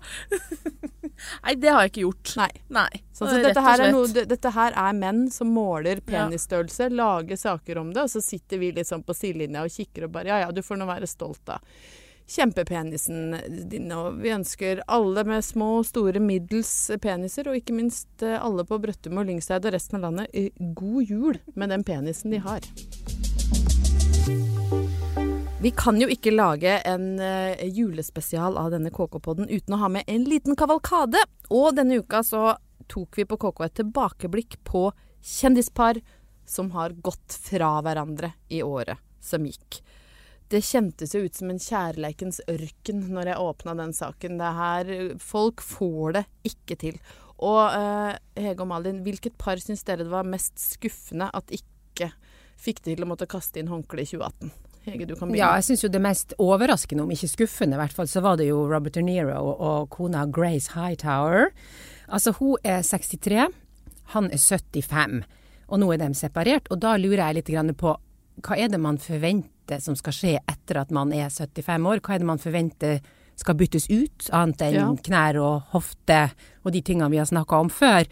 Nei, 1.45 1.55
det 1.59 1.73
har 1.73 1.85
jeg 1.85 1.93
ikke 1.93 2.05
gjort. 2.05 2.33
Nei. 2.39 2.49
Nei. 2.79 3.03
Sånn, 3.17 3.31
så 3.31 3.43
dette, 3.43 3.63
her 3.65 3.83
er 3.87 3.93
noe, 3.95 4.25
dette 4.33 4.51
her 4.53 4.75
er 4.77 4.97
menn 4.97 5.27
som 5.33 5.53
måler 5.53 6.01
Ja. 6.01 6.07
penisstørrelse, 6.11 6.89
lager 6.93 7.39
saker 7.39 7.79
om 7.81 7.93
det, 7.93 8.03
og 8.05 8.11
så 8.13 8.21
sitter 8.23 8.61
vi 8.61 8.73
sånn 8.85 9.05
på 9.05 9.15
sidelinja 9.17 9.63
og 9.65 9.73
kikker 9.73 10.05
og 10.07 10.11
bare 10.17 10.29
ja 10.33 10.43
ja, 10.45 10.51
du 10.51 10.61
får 10.61 10.77
nå 10.81 10.85
være 10.89 11.09
stolt 11.09 11.49
av 11.49 11.63
kjempepenisen 12.27 13.37
din. 13.71 13.91
Og 13.95 14.19
vi 14.21 14.33
ønsker 14.35 14.81
alle 14.87 15.23
med 15.27 15.45
små, 15.45 15.83
store, 15.87 16.19
middels 16.19 16.91
peniser, 17.01 17.47
og 17.47 17.59
ikke 17.61 17.77
minst 17.77 18.25
eh, 18.25 18.35
alle 18.35 18.67
på 18.67 18.79
Brøttum 18.83 19.17
og 19.21 19.29
Lyngseid 19.29 19.65
og 19.65 19.77
resten 19.77 19.99
av 19.99 20.09
landet, 20.09 20.33
eh, 20.33 20.51
god 20.75 21.07
jul 21.07 21.39
med 21.55 21.71
den 21.73 21.87
penisen 21.87 22.35
de 22.35 22.43
har. 22.43 22.67
Vi 25.57 25.71
kan 25.73 25.97
jo 25.97 26.05
ikke 26.05 26.29
lage 26.35 26.69
en 26.85 27.15
eh, 27.17 27.63
julespesial 27.73 28.59
av 28.61 28.69
denne 28.75 28.91
KK-podden 28.93 29.47
uten 29.49 29.73
å 29.73 29.79
ha 29.81 29.87
med 29.89 30.05
en 30.05 30.27
liten 30.29 30.53
kavalkade. 30.53 31.17
Og 31.49 31.71
denne 31.73 31.97
uka 31.97 32.21
så 32.21 32.51
tok 32.85 33.17
vi 33.17 33.25
på 33.25 33.39
KK 33.41 33.63
et 33.65 33.75
tilbakeblikk 33.79 34.59
på 34.69 34.83
kjendispar 35.25 35.97
som 36.45 36.69
har 36.75 36.93
gått 37.01 37.39
fra 37.41 37.71
hverandre 37.81 38.35
i 38.53 38.61
året 38.61 39.01
som 39.17 39.47
gikk. 39.49 39.79
Det 40.53 40.61
kjentes 40.61 41.17
jo 41.17 41.23
ut 41.25 41.41
som 41.41 41.49
en 41.49 41.63
kjærleikens 41.63 42.37
ørken 42.53 43.01
når 43.17 43.33
jeg 43.33 43.49
åpna 43.49 43.75
den 43.81 43.97
saken. 43.97 44.37
Det 44.37 44.53
her, 44.59 44.93
folk 45.17 45.65
får 45.65 46.19
det 46.19 46.23
ikke 46.53 46.79
til. 46.85 47.01
Og 47.41 47.63
eh, 47.65 48.13
Hege 48.45 48.61
og 48.61 48.69
Malin, 48.75 49.01
hvilket 49.09 49.41
par 49.41 49.57
syns 49.57 49.81
dere 49.89 50.05
det 50.05 50.13
var 50.13 50.29
mest 50.37 50.61
skuffende 50.61 51.33
at 51.33 51.49
ikke 51.49 52.13
fikk 52.61 52.85
det 52.85 52.93
til 52.93 53.09
å 53.09 53.11
måtte 53.15 53.25
kaste 53.25 53.57
inn 53.57 53.73
håndkleet 53.73 54.13
i 54.13 54.21
2018? 54.21 54.66
Hege, 54.87 55.05
du 55.05 55.15
kan 55.15 55.27
begynne. 55.27 55.41
Ja, 55.41 55.51
jeg 55.59 55.67
syns 55.67 55.83
jo 55.83 55.89
det 55.91 56.01
mest 56.03 56.33
overraskende, 56.41 57.03
om 57.03 57.11
ikke 57.11 57.29
skuffende 57.31 57.75
i 57.77 57.81
hvert 57.81 57.95
fall, 57.95 58.07
så 58.07 58.23
var 58.23 58.37
det 58.39 58.47
jo 58.49 58.63
Robert 58.71 58.95
De 58.95 59.03
Niro 59.03 59.35
og, 59.51 59.89
kona 59.93 60.25
Grace 60.25 60.71
Hightower. 60.75 61.51
Altså, 62.07 62.31
hun 62.39 62.55
er 62.63 62.81
63, 62.87 63.47
han 64.13 64.31
er 64.31 64.39
75, 64.39 65.21
og 65.67 65.81
nå 65.81 65.91
er 65.93 66.01
de 66.05 66.13
separert. 66.15 66.71
Og 66.71 66.79
da 66.79 66.95
lurer 66.97 67.25
jeg 67.25 67.39
litt 67.41 67.51
grann 67.51 67.73
på 67.75 67.97
hva 68.45 68.55
er 68.57 68.69
det 68.69 68.79
man 68.79 68.99
forventer 69.01 69.81
som 69.83 69.95
skal 69.97 70.13
skje 70.15 70.33
etter 70.47 70.79
at 70.83 70.91
man 70.93 71.11
er 71.11 71.27
75 71.33 71.87
år? 71.89 71.99
Hva 72.05 72.15
er 72.15 72.21
det 72.23 72.29
man 72.29 72.39
forventer 72.41 72.99
skal 73.37 73.57
byttes 73.57 73.89
ut, 73.91 74.29
annet 74.33 74.61
enn 74.65 74.75
Ja. 74.77 74.87
knær 75.03 75.37
og 75.41 75.73
hofte 75.73 76.31
og 76.63 76.71
de 76.73 76.81
tingene 76.81 77.09
vi 77.11 77.19
har 77.19 77.25
snakka 77.25 77.59
om 77.59 77.69
før? 77.69 78.05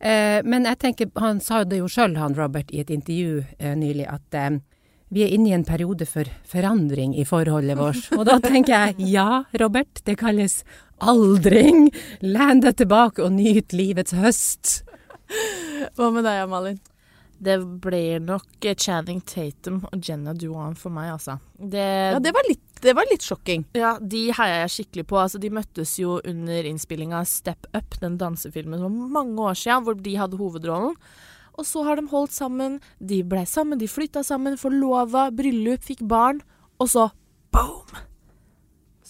Eh, 0.00 0.40
men 0.42 0.64
jeg 0.64 0.78
tenker, 0.78 1.10
han 1.20 1.40
sa 1.40 1.64
det 1.64 1.78
jo 1.78 1.86
sjøl, 1.90 2.16
han 2.16 2.34
Robert, 2.34 2.72
i 2.72 2.80
et 2.80 2.90
intervju 2.90 3.44
eh, 3.58 3.74
nylig, 3.78 4.06
at 4.10 4.34
eh, 4.34 4.58
vi 5.12 5.24
er 5.26 5.34
inne 5.34 5.50
i 5.50 5.56
en 5.56 5.66
periode 5.68 6.06
for 6.08 6.28
forandring 6.48 7.12
i 7.20 7.26
forholdet 7.28 7.76
vårt. 7.76 8.06
Og 8.16 8.24
da 8.28 8.38
tenker 8.40 8.72
jeg 8.72 9.10
ja, 9.12 9.42
Robert, 9.60 10.00
det 10.06 10.16
kalles 10.20 10.62
aldring. 11.02 11.90
Len 12.24 12.62
deg 12.64 12.78
tilbake 12.80 13.24
og 13.24 13.34
nyt 13.36 13.74
livets 13.76 14.16
høst. 14.16 14.78
Hva 15.98 16.08
med 16.14 16.24
deg, 16.24 16.46
Malin? 16.48 16.80
Det 17.42 17.56
blir 17.82 18.20
nok 18.22 18.66
Channing 18.78 19.18
Tatum 19.26 19.80
og 19.88 19.98
Jenna 20.06 20.30
Duan 20.38 20.76
for 20.78 20.94
meg, 20.94 21.08
altså. 21.16 21.40
Det, 21.58 21.82
Ja, 22.14 22.20
det 22.22 22.30
var 22.36 22.46
litt, 22.46 22.62
det 22.84 22.94
var 22.94 23.08
litt 23.10 23.26
sjokking. 23.26 23.64
Ja, 23.74 23.96
de 23.98 24.28
heia 24.38 24.60
jeg 24.60 24.72
skikkelig 24.76 25.04
på. 25.10 25.18
Altså, 25.18 25.40
de 25.42 25.50
møttes 25.50 25.96
jo 25.98 26.20
under 26.22 26.68
innspillinga 26.70 27.18
av 27.24 27.26
Step 27.26 27.66
Up, 27.74 27.98
den 27.98 28.14
dansefilmen 28.20 28.78
som 28.78 29.00
var 29.02 29.16
mange 29.18 29.48
år 29.50 29.58
siden, 29.58 29.82
hvor 29.88 29.98
de 29.98 30.14
hadde 30.20 30.38
hovedrollen. 30.38 30.94
Og 31.58 31.68
så 31.68 31.84
har 31.86 32.00
de 32.00 32.08
holdt 32.08 32.34
sammen. 32.34 32.80
De 32.98 33.20
ble 33.26 33.44
sammen, 33.48 33.80
de 33.80 33.90
flytta 33.90 34.24
sammen, 34.26 34.58
forlova, 34.60 35.28
bryllup, 35.34 35.84
fikk 35.84 36.04
barn. 36.08 36.42
Og 36.80 36.90
så 36.92 37.08
boom! 37.52 38.02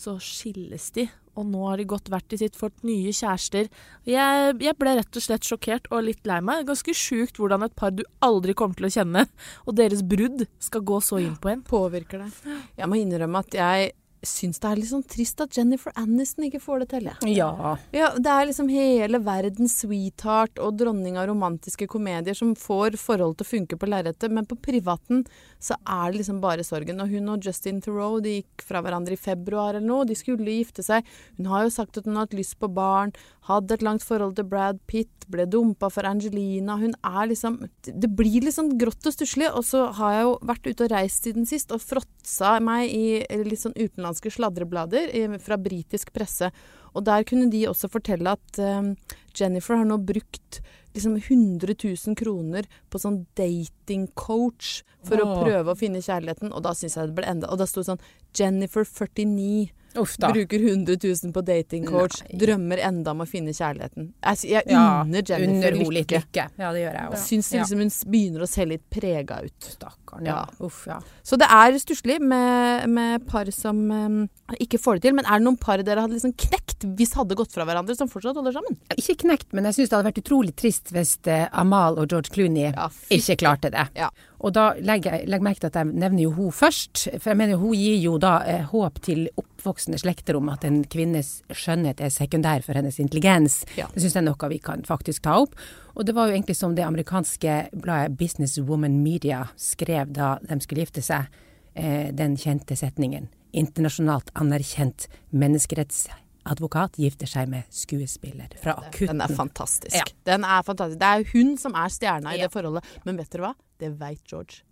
Så 0.02 0.16
skilles 0.18 0.88
de, 0.96 1.04
og 1.38 1.46
nå 1.46 1.60
har 1.68 1.78
de 1.78 1.86
gått 1.86 2.08
hvert 2.10 2.26
til 2.28 2.40
sitt 2.40 2.56
fått 2.58 2.82
nye 2.82 3.12
kjærester. 3.14 3.68
Jeg, 4.08 4.56
jeg 4.58 4.76
ble 4.80 4.96
rett 4.98 5.18
og 5.20 5.24
slett 5.24 5.46
sjokkert 5.46 5.86
og 5.94 6.02
litt 6.08 6.26
lei 6.26 6.40
meg. 6.42 6.66
Ganske 6.66 6.94
sjukt 6.96 7.38
hvordan 7.38 7.62
et 7.68 7.76
par 7.78 7.94
du 7.94 8.02
aldri 8.24 8.56
kommer 8.58 8.74
til 8.78 8.88
å 8.88 8.92
kjenne, 8.96 9.26
og 9.62 9.78
deres 9.78 10.02
brudd 10.02 10.42
skal 10.58 10.82
gå 10.90 10.98
så 11.04 11.22
inn 11.22 11.38
på 11.38 11.52
en. 11.52 11.62
Påvirker 11.62 12.24
deg. 12.24 12.58
Jeg 12.80 12.90
må 12.90 12.98
innrømme 12.98 13.44
at 13.46 13.56
jeg 13.56 13.92
syns 14.26 14.60
det 14.62 14.68
er 14.70 14.78
litt 14.78 14.90
sånn 14.90 15.04
trist 15.06 15.40
at 15.42 15.56
Jennifer 15.56 15.92
Aniston 15.98 16.46
ikke 16.46 16.60
får 16.62 16.82
det 16.82 16.88
til. 16.92 17.08
Ja. 17.32 17.76
Ja, 17.94 18.12
det 18.16 18.30
er 18.32 18.48
liksom 18.48 18.70
hele 18.72 19.20
verdens 19.22 19.74
sweetheart 19.82 20.60
og 20.62 20.78
dronning 20.80 21.18
av 21.20 21.28
romantiske 21.30 21.88
komedier 21.90 22.36
som 22.38 22.54
får 22.58 22.98
forhold 23.00 23.38
til 23.38 23.46
å 23.46 23.50
funke 23.52 23.78
på 23.80 23.90
lerretet, 23.90 24.32
men 24.32 24.46
på 24.48 24.58
privaten 24.62 25.24
så 25.62 25.76
er 25.82 26.12
det 26.12 26.22
liksom 26.22 26.40
bare 26.42 26.66
sorgen. 26.66 27.02
Og 27.02 27.10
hun 27.12 27.32
og 27.34 27.46
Justin 27.46 27.82
Theroux 27.82 28.22
de 28.24 28.38
gikk 28.40 28.66
fra 28.66 28.82
hverandre 28.84 29.16
i 29.16 29.20
februar 29.20 29.74
eller 29.74 29.86
noe, 29.86 30.06
de 30.08 30.18
skulle 30.18 30.58
gifte 30.60 30.84
seg. 30.86 31.06
Hun 31.38 31.50
har 31.52 31.66
jo 31.66 31.74
sagt 31.74 31.98
at 31.98 32.06
hun 32.08 32.18
har 32.18 32.28
hatt 32.28 32.38
lyst 32.38 32.58
på 32.62 32.70
barn, 32.72 33.14
hadde 33.48 33.74
et 33.74 33.82
langt 33.82 34.04
forhold 34.06 34.36
til 34.38 34.46
Brad 34.46 34.78
Pitt, 34.90 35.10
ble 35.32 35.46
dumpa 35.50 35.88
for 35.92 36.06
Angelina. 36.06 36.76
Hun 36.80 36.94
er 37.02 37.28
liksom 37.30 37.60
Det 37.82 38.10
blir 38.10 38.42
litt 38.44 38.56
sånn 38.56 38.74
grått 38.78 39.06
og 39.06 39.14
stusslig. 39.14 39.48
Og 39.50 39.64
så 39.66 39.84
har 39.98 40.14
jeg 40.16 40.26
jo 40.26 40.32
vært 40.50 40.68
ute 40.68 40.86
og 40.86 40.92
reist 40.92 41.26
siden 41.26 41.46
sist 41.48 41.72
og 41.74 41.82
fråtsa 41.82 42.56
meg 42.62 42.90
i 42.90 43.22
litt 43.42 43.62
sånn 43.62 43.76
utenlandske 44.12 44.30
sladreblader 44.30 45.38
fra 45.40 45.56
britisk 45.56 46.12
presse. 46.12 46.50
Og 46.94 47.04
der 47.04 47.24
kunne 47.24 47.50
de 47.50 47.66
også 47.68 47.88
fortelle 47.88 48.36
at 48.36 48.58
eh, 48.58 48.94
Jennifer 49.38 49.76
har 49.76 49.84
nå 49.84 49.98
brukt 49.98 50.60
liksom 50.94 51.16
100 51.16 51.74
000 51.84 52.16
kroner 52.16 52.66
på 52.90 52.98
sånn 53.00 53.26
datingcoach 53.34 54.82
for 55.04 55.22
å 55.22 55.42
prøve 55.42 55.72
å 55.72 55.78
finne 55.78 56.02
kjærligheten. 56.02 56.52
Og 56.52 56.62
da 56.62 56.74
syns 56.74 56.96
jeg 56.96 57.08
det 57.08 57.16
ble 57.16 57.26
enda 57.26 57.48
Og 57.48 57.58
da 57.58 57.66
sto 57.66 57.80
det 57.80 57.88
sånn 57.88 58.04
Jennifer 58.36 58.84
49 58.84 59.70
Uff 59.70 59.72
da. 59.72 59.81
Bruker 59.94 60.64
100 60.68 60.96
000 61.02 61.32
på 61.32 61.42
datingcoach. 61.46 62.22
Drømmer 62.40 62.82
enda 62.88 63.12
om 63.14 63.22
å 63.24 63.26
finne 63.28 63.54
kjærligheten. 63.56 64.12
Jeg, 64.22 64.38
jeg 64.50 64.62
Ja, 64.72 65.02
unner 65.02 65.22
Jennifer 65.26 65.72
Unner 65.76 65.92
lykke. 65.98 66.22
lykke. 66.22 66.46
Ja, 66.58 66.72
det 66.72 66.84
gjør 66.84 66.98
jeg 66.98 67.08
også. 67.10 67.20
òg. 67.20 67.26
syns 67.28 67.50
liksom 67.52 67.82
hun 67.84 67.92
begynner 68.12 68.46
å 68.46 68.50
se 68.50 68.66
litt 68.68 68.84
prega 68.90 69.40
ut. 69.44 69.68
Stakkaren. 69.76 70.26
Ja. 70.26 70.40
Uff, 70.60 70.86
ja. 70.88 70.98
Så 71.22 71.38
det 71.40 71.48
er 71.50 71.78
stusslig 71.82 72.18
med, 72.20 72.88
med 72.88 73.26
par 73.28 73.50
som 73.54 73.78
um, 73.90 74.18
ikke 74.58 74.80
får 74.80 74.98
det 75.00 75.08
til. 75.08 75.16
Men 75.18 75.28
er 75.28 75.40
det 75.40 75.46
noen 75.48 75.60
par 75.60 75.82
dere 75.82 76.04
hadde 76.04 76.16
liksom 76.16 76.34
knekt 76.36 76.86
hvis 76.98 77.14
hadde 77.14 77.36
gått 77.38 77.52
fra 77.54 77.64
hverandre, 77.68 77.94
som 77.96 78.10
fortsatt 78.10 78.36
holder 78.38 78.56
sammen? 78.56 78.78
Ikke 78.98 79.14
knekt, 79.22 79.52
men 79.52 79.68
jeg 79.68 79.78
syns 79.78 79.92
det 79.92 79.96
hadde 79.98 80.10
vært 80.10 80.22
utrolig 80.24 80.54
trist 80.58 80.90
hvis 80.94 81.14
eh, 81.30 81.46
Amal 81.52 81.98
og 82.00 82.10
George 82.10 82.32
Clooney 82.34 82.72
Ja, 82.72 82.88
ikke 83.14 83.36
klarte 83.44 83.70
det. 83.72 83.86
Ja. 83.98 84.10
Og 84.42 84.54
da 84.56 84.72
legger 84.82 85.20
jeg 85.20 85.30
legger 85.30 85.46
merke 85.46 85.62
til 85.62 85.70
at 85.70 85.78
jeg 85.78 85.92
nevner 86.02 86.24
jo 86.24 86.32
hun 86.34 86.50
først, 86.54 87.04
for 87.20 87.30
jeg 87.30 87.38
mener 87.38 87.60
hun 87.62 87.76
gir 87.78 88.00
jo 88.02 88.16
da 88.22 88.40
eh, 88.48 88.64
håp 88.72 88.98
til 89.06 89.28
oppvoksende 89.62 89.98
slekter 90.02 90.34
om 90.36 90.48
at 90.50 90.64
en 90.66 90.80
kvinnes 90.90 91.42
skjønnhet 91.54 92.00
er 92.02 92.10
sekundær 92.10 92.62
for 92.66 92.74
hennes 92.74 92.98
intelligens. 92.98 93.60
Ja. 93.78 93.86
Det 93.94 94.02
syns 94.02 94.16
jeg 94.16 94.22
er 94.24 94.26
noe 94.26 94.48
vi 94.50 94.58
kan 94.58 94.82
faktisk 94.82 95.22
ta 95.22 95.36
opp. 95.44 95.54
Og 95.94 96.06
det 96.08 96.14
var 96.16 96.26
jo 96.28 96.34
egentlig 96.34 96.56
som 96.58 96.74
det 96.74 96.82
amerikanske 96.84 97.68
bladet 97.78 98.16
Business 98.18 98.58
Woman 98.58 99.02
Media 99.04 99.44
skrev 99.56 100.10
da 100.16 100.38
de 100.42 100.58
skulle 100.64 100.82
gifte 100.82 101.02
seg, 101.04 101.28
eh, 101.74 102.10
den 102.12 102.34
kjente 102.36 102.74
setningen. 102.76 103.28
Internasjonalt 103.52 104.30
anerkjent 104.34 105.06
menneskerettsadvokat 105.30 106.96
gifter 106.98 107.26
seg 107.28 107.48
med 107.52 107.62
skuespiller 107.70 108.48
fra 108.62 108.74
akutten. 108.80 109.12
Den 109.18 109.20
er 109.20 109.34
fantastisk. 109.36 109.94
Ja. 109.96 110.04
Den 110.24 110.44
er 110.44 110.62
fantastisk. 110.66 110.98
Det 110.98 111.10
er 111.12 111.28
hun 111.34 111.56
som 111.60 111.74
er 111.76 111.88
stjerna 111.92 112.34
i 112.34 112.38
Ja. 112.40 112.48
det 112.48 112.52
forholdet. 112.52 112.84
Men 113.04 113.16
vet 113.16 113.30
dere 113.30 113.42
hva? 113.42 113.54
Det 113.78 113.98
veit 113.98 114.22
George. 114.24 114.62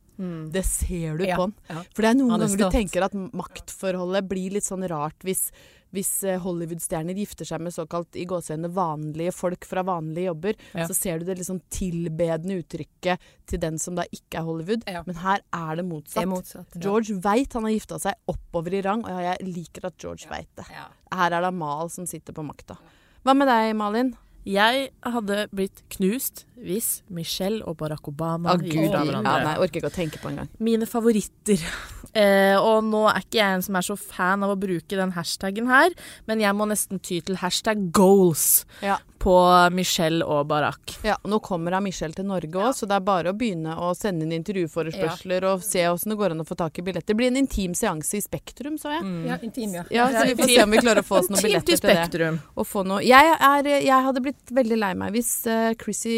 Det 0.53 0.63
ser 0.67 1.17
du 1.19 1.25
Ja, 1.27 1.37
på 1.41 1.49
han. 1.49 1.55
ja. 1.71 1.83
For 1.95 2.03
det 2.05 2.11
er 2.13 2.19
noen 2.21 2.35
er 2.37 2.47
ganger 2.47 2.57
du 2.67 2.71
tenker 2.75 3.07
at 3.07 3.15
maktforholdet 3.15 4.27
blir 4.31 4.53
litt 4.57 4.67
sånn 4.67 4.85
rart 4.91 5.25
hvis, 5.27 5.47
hvis 5.95 6.11
eh, 6.29 6.39
Hollywood-stjerner 6.45 7.17
gifter 7.19 7.49
seg 7.49 7.63
med 7.65 7.73
såkalt 7.75 8.15
i 8.21 8.27
gåseøynene 8.29 8.71
vanlige 8.77 9.33
folk 9.35 9.65
fra 9.67 9.83
vanlige 9.87 10.29
jobber. 10.31 10.55
Ja. 10.77 10.87
Så 10.87 10.95
ser 10.99 11.19
du 11.19 11.25
det 11.29 11.39
litt 11.41 11.49
sånn 11.49 11.63
tilbedende 11.73 12.61
uttrykket 12.63 13.19
til 13.51 13.63
den 13.65 13.79
som 13.83 13.97
da 13.99 14.05
ikke 14.13 14.39
er 14.43 14.47
Hollywood. 14.47 14.85
Ja. 14.87 15.03
Men 15.09 15.17
her 15.25 15.41
er 15.57 15.77
det 15.81 15.87
motsatt. 15.89 16.21
Det 16.21 16.27
er 16.27 16.33
motsatt. 16.35 16.75
ja. 16.77 16.81
George 16.85 17.19
veit 17.25 17.53
han 17.59 17.65
har 17.69 17.75
gifta 17.79 17.99
seg 18.07 18.15
oppover 18.31 18.75
i 18.79 18.83
rang, 18.87 19.05
og 19.09 19.23
jeg 19.25 19.47
liker 19.51 19.89
at 19.91 19.97
George 19.99 20.29
vet 20.31 20.51
det. 20.61 20.69
Ja. 20.71 20.89
Her 21.17 21.33
er 21.33 21.41
det 21.41 21.55
Amal 21.55 21.89
som 21.91 22.07
sitter 22.07 22.37
på 22.37 22.45
makta. 22.47 22.77
Hva 23.25 23.35
med 23.37 23.49
deg, 23.51 23.75
Malin? 23.77 24.15
Jeg 24.49 24.89
hadde 25.05 25.43
blitt 25.53 25.83
knust 25.93 26.47
hvis 26.61 27.03
Michelle 27.13 27.61
og 27.69 27.77
Barack 27.81 28.09
Obama 28.09 28.55
gikk 28.61 28.73
gud. 28.73 28.95
hverandre. 28.95 29.35
Ja, 29.37 29.45
nei, 29.45 29.55
orker 29.61 29.81
ikke 29.83 29.91
å 29.91 29.95
tenke 29.95 30.21
på 30.23 30.31
engang. 30.33 30.49
Mine 30.59 30.89
favoritter. 30.91 31.61
Eh, 32.11 32.57
og 32.59 32.83
nå 32.89 33.05
er 33.07 33.21
ikke 33.23 33.39
jeg 33.39 33.55
en 33.55 33.63
som 33.63 33.77
er 33.79 33.85
så 33.87 33.95
fan 33.95 34.43
av 34.43 34.51
å 34.51 34.57
bruke 34.59 34.97
den 34.99 35.13
hashtagen 35.15 35.69
her, 35.71 35.93
men 36.27 36.41
jeg 36.43 36.57
må 36.59 36.67
nesten 36.67 36.99
ty 36.99 37.21
til 37.23 37.37
hashtag 37.39 37.85
goals 37.95 38.65
Ja. 38.83 38.97
På 39.21 39.37
Michelle 39.77 40.25
og 40.25 40.47
Barack. 40.49 40.95
Ja, 41.05 41.19
og 41.21 41.29
Nå 41.31 41.39
kommer 41.45 41.77
av 41.77 41.85
Michelle 41.85 42.17
til 42.17 42.25
Norge 42.29 42.57
òg, 42.57 42.73
så 42.77 42.89
det 42.89 42.97
er 42.97 43.05
bare 43.05 43.33
å 43.33 43.37
begynne 43.37 43.75
å 43.77 43.91
sende 43.97 44.25
inn 44.25 44.33
intervjuforespørsler 44.39 45.45
og 45.51 45.65
se 45.65 45.85
åssen 45.91 46.15
det 46.15 46.17
går 46.21 46.35
an 46.35 46.41
å 46.41 46.47
få 46.49 46.57
tak 46.59 46.81
i 46.81 46.85
billetter. 46.87 47.13
Det 47.13 47.19
blir 47.19 47.29
en 47.29 47.37
intim 47.43 47.75
seanse 47.77 48.17
i 48.17 48.23
Spektrum, 48.25 48.79
så 48.81 48.95
jeg. 48.97 49.05
Ja, 49.29 49.37
intim, 49.45 49.77
ja. 49.77 49.85
Ja, 49.93 50.09
så 50.15 50.25
vi 50.31 50.39
får 50.41 50.53
se 50.55 50.65
om 50.65 50.73
vi 50.77 50.81
klarer 50.81 51.05
å 51.05 51.07
få 51.07 51.21
oss 51.21 51.31
noen 51.33 51.45
billetter 51.47 51.77
til 51.77 51.85
det. 51.85 51.99
Spektrum. 52.01 52.41
Og 52.57 52.69
få 52.71 52.87
noe. 52.89 53.05
Jeg, 53.05 53.37
er, 53.37 53.71
jeg 53.85 54.09
hadde 54.09 54.25
blitt 54.25 54.55
veldig 54.57 54.81
lei 54.81 54.93
meg 55.05 55.15
hvis 55.19 55.35
uh, 55.51 55.71
Chrissy 55.81 56.17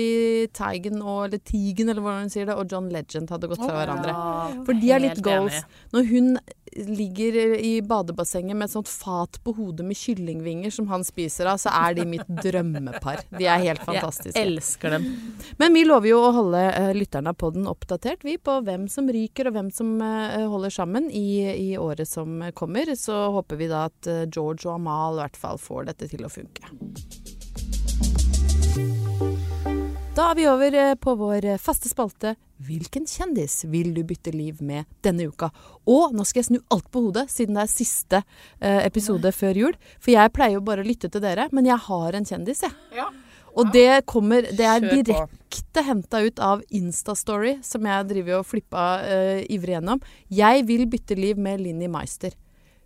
Teigen 0.54 1.02
og 1.02 1.26
eller 1.26 1.42
Tigen 1.42 1.90
eller 1.90 2.04
hvordan 2.04 2.28
hun 2.28 2.32
sier 2.32 2.46
det, 2.48 2.56
og 2.56 2.70
John 2.70 2.90
Legend 2.94 3.34
hadde 3.34 3.50
gått 3.50 3.62
fra 3.62 3.82
hverandre. 3.82 4.16
For 4.66 4.78
de 4.78 4.94
er 4.94 5.02
litt 5.08 5.22
goals. 5.26 5.64
Når 5.92 6.10
hun 6.12 6.34
ligger 6.76 7.36
i 7.58 7.82
badebassenget 7.82 8.56
med 8.56 8.68
et 8.68 8.74
sånt 8.74 8.88
fat 8.88 9.38
på 9.44 9.54
hodet 9.56 9.86
med 9.86 9.98
kyllingvinger 9.98 10.72
som 10.72 10.88
han 10.92 11.04
spiser 11.04 11.50
av, 11.52 11.60
så 11.62 11.72
er 11.74 11.96
de 11.98 12.06
mitt 12.08 12.28
drømmepar. 12.42 13.24
De 13.36 13.46
er 13.46 13.64
helt 13.66 13.84
fantastiske. 13.88 14.38
Jeg 14.38 14.52
elsker 14.54 14.96
dem. 14.96 15.08
Men 15.60 15.76
vi 15.76 15.84
lover 15.88 16.12
jo 16.12 16.20
å 16.22 16.32
holde 16.38 16.62
uh, 16.72 16.90
lytterne 16.96 17.34
på 17.36 17.52
den 17.54 17.68
oppdatert, 17.70 18.24
vi, 18.26 18.38
på 18.38 18.58
hvem 18.66 18.88
som 18.92 19.10
ryker 19.12 19.50
og 19.50 19.56
hvem 19.56 19.70
som 19.74 19.94
eh, 20.02 20.46
holder 20.48 20.72
sammen 20.72 21.10
i, 21.10 21.44
i 21.50 21.68
året 21.78 22.08
som 22.08 22.40
kommer. 22.56 22.94
Så 22.98 23.16
håper 23.36 23.60
vi 23.60 23.70
da 23.70 23.86
at 23.90 24.08
eh, 24.10 24.24
George 24.28 24.66
og 24.68 24.76
Amal 24.78 25.18
i 25.18 25.24
hvert 25.24 25.38
fall 25.38 25.60
får 25.60 25.92
dette 25.92 26.10
til 26.12 26.26
å 26.26 26.32
funke. 26.32 26.72
Da 30.12 30.26
er 30.30 30.36
vi 30.36 30.44
over 30.48 30.74
eh, 30.76 30.94
på 31.00 31.14
vår 31.16 31.44
eh, 31.54 31.60
faste 31.60 31.88
spalte 31.88 32.34
Hvilken 32.62 33.06
kjendis 33.08 33.62
vil 33.70 33.92
du 33.96 34.02
bytte 34.06 34.32
liv 34.34 34.60
med 34.62 34.86
denne 35.04 35.26
uka? 35.30 35.50
Og 35.88 36.14
nå 36.14 36.26
skal 36.28 36.42
jeg 36.42 36.50
snu 36.50 36.60
alt 36.74 36.88
på 36.92 37.02
hodet, 37.06 37.26
siden 37.32 37.58
det 37.58 37.64
er 37.64 37.72
siste 37.72 38.22
eh, 38.22 38.82
episode 38.86 39.32
før 39.34 39.58
jul. 39.58 39.76
For 39.98 40.14
jeg 40.14 40.32
pleier 40.36 40.58
jo 40.58 40.64
bare 40.66 40.84
å 40.84 40.86
lytte 40.86 41.10
til 41.12 41.24
dere, 41.24 41.48
men 41.52 41.66
jeg 41.68 41.80
har 41.88 42.18
en 42.18 42.28
kjendis, 42.28 42.64
jeg. 42.66 42.74
Og 43.52 43.68
det 43.72 44.06
kommer 44.08 44.46
Det 44.48 44.64
er 44.64 44.80
direkte 44.80 45.82
henta 45.84 46.22
ut 46.24 46.40
av 46.40 46.62
Instastory, 46.72 47.58
som 47.66 47.84
jeg 47.88 48.08
driver 48.08 48.40
og 48.40 48.48
flippa 48.48 48.86
eh, 49.04 49.42
ivrig 49.52 49.76
gjennom. 49.76 50.00
Jeg 50.32 50.64
vil 50.68 50.86
bytte 50.88 51.18
liv 51.18 51.40
med 51.40 51.60
Linni 51.60 51.90
Meister. 51.92 52.32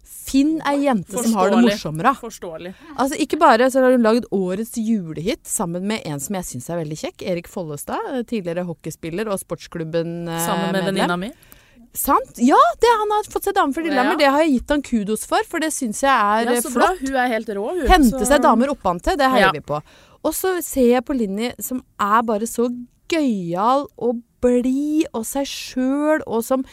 Finn 0.07 0.61
ei 0.67 0.85
jente 0.85 1.13
som 1.23 1.35
har 1.39 1.51
det 1.51 1.59
morsommere. 1.65 2.13
Forståelig. 2.21 2.73
Altså, 2.97 3.19
ikke 3.23 3.39
bare 3.43 3.69
så 3.71 3.83
har 3.83 3.93
hun 3.97 4.03
lagd 4.07 4.27
årets 4.35 4.77
julehit 4.79 5.43
sammen 5.47 5.87
med 5.87 6.03
en 6.07 6.21
som 6.23 6.35
jeg 6.39 6.45
syns 6.53 6.71
er 6.71 6.81
veldig 6.81 6.99
kjekk. 7.03 7.23
Erik 7.33 7.49
Follestad, 7.51 7.99
eh, 8.13 8.23
tidligere 8.27 8.65
hockeyspiller 8.69 9.29
og 9.31 9.39
sportsklubben 9.43 10.29
eh, 10.29 10.41
Sammen 10.47 10.73
med 10.75 10.85
venninna 10.91 11.17
mi. 11.19 11.31
Sant? 11.97 12.37
Ja, 12.45 12.59
det, 12.83 12.91
han 13.01 13.15
har 13.15 13.25
fått 13.33 13.47
seg 13.49 13.55
dame 13.57 13.73
for 13.73 13.83
Lillehammer. 13.87 14.19
Ja. 14.19 14.19
Det 14.27 14.33
har 14.35 14.43
jeg 14.45 14.53
gitt 14.59 14.75
han 14.75 14.83
kudos 14.85 15.25
for, 15.31 15.47
for 15.49 15.63
det 15.65 15.71
syns 15.73 16.03
jeg 16.05 16.13
er 16.13 16.51
Ja, 16.51 16.57
eh, 16.59 16.61
så 16.63 16.71
flott. 16.75 16.99
bra. 17.01 17.07
Hun 17.09 17.17
er 17.23 17.31
helt 17.33 17.49
rå, 17.57 17.65
hun. 17.71 17.87
Hente 17.89 18.19
Så- 18.21 18.27
seg 18.35 18.43
damer 18.45 18.69
oppantil, 18.75 19.17
det 19.17 19.31
heier 19.33 19.47
Ja. 19.49 19.53
vi 19.55 19.61
på. 19.61 19.81
Og 20.27 20.35
så 20.35 20.57
ser 20.63 20.91
jeg 20.91 21.05
på 21.07 21.17
Linni 21.17 21.53
som 21.63 21.83
er 21.99 22.23
bare 22.23 22.47
så 22.51 22.69
gøyal 23.09 23.87
og 23.97 24.21
blid 24.43 25.07
og 25.15 25.25
seg 25.25 25.47
sjøl, 25.47 26.21
og 26.27 26.43
som 26.45 26.65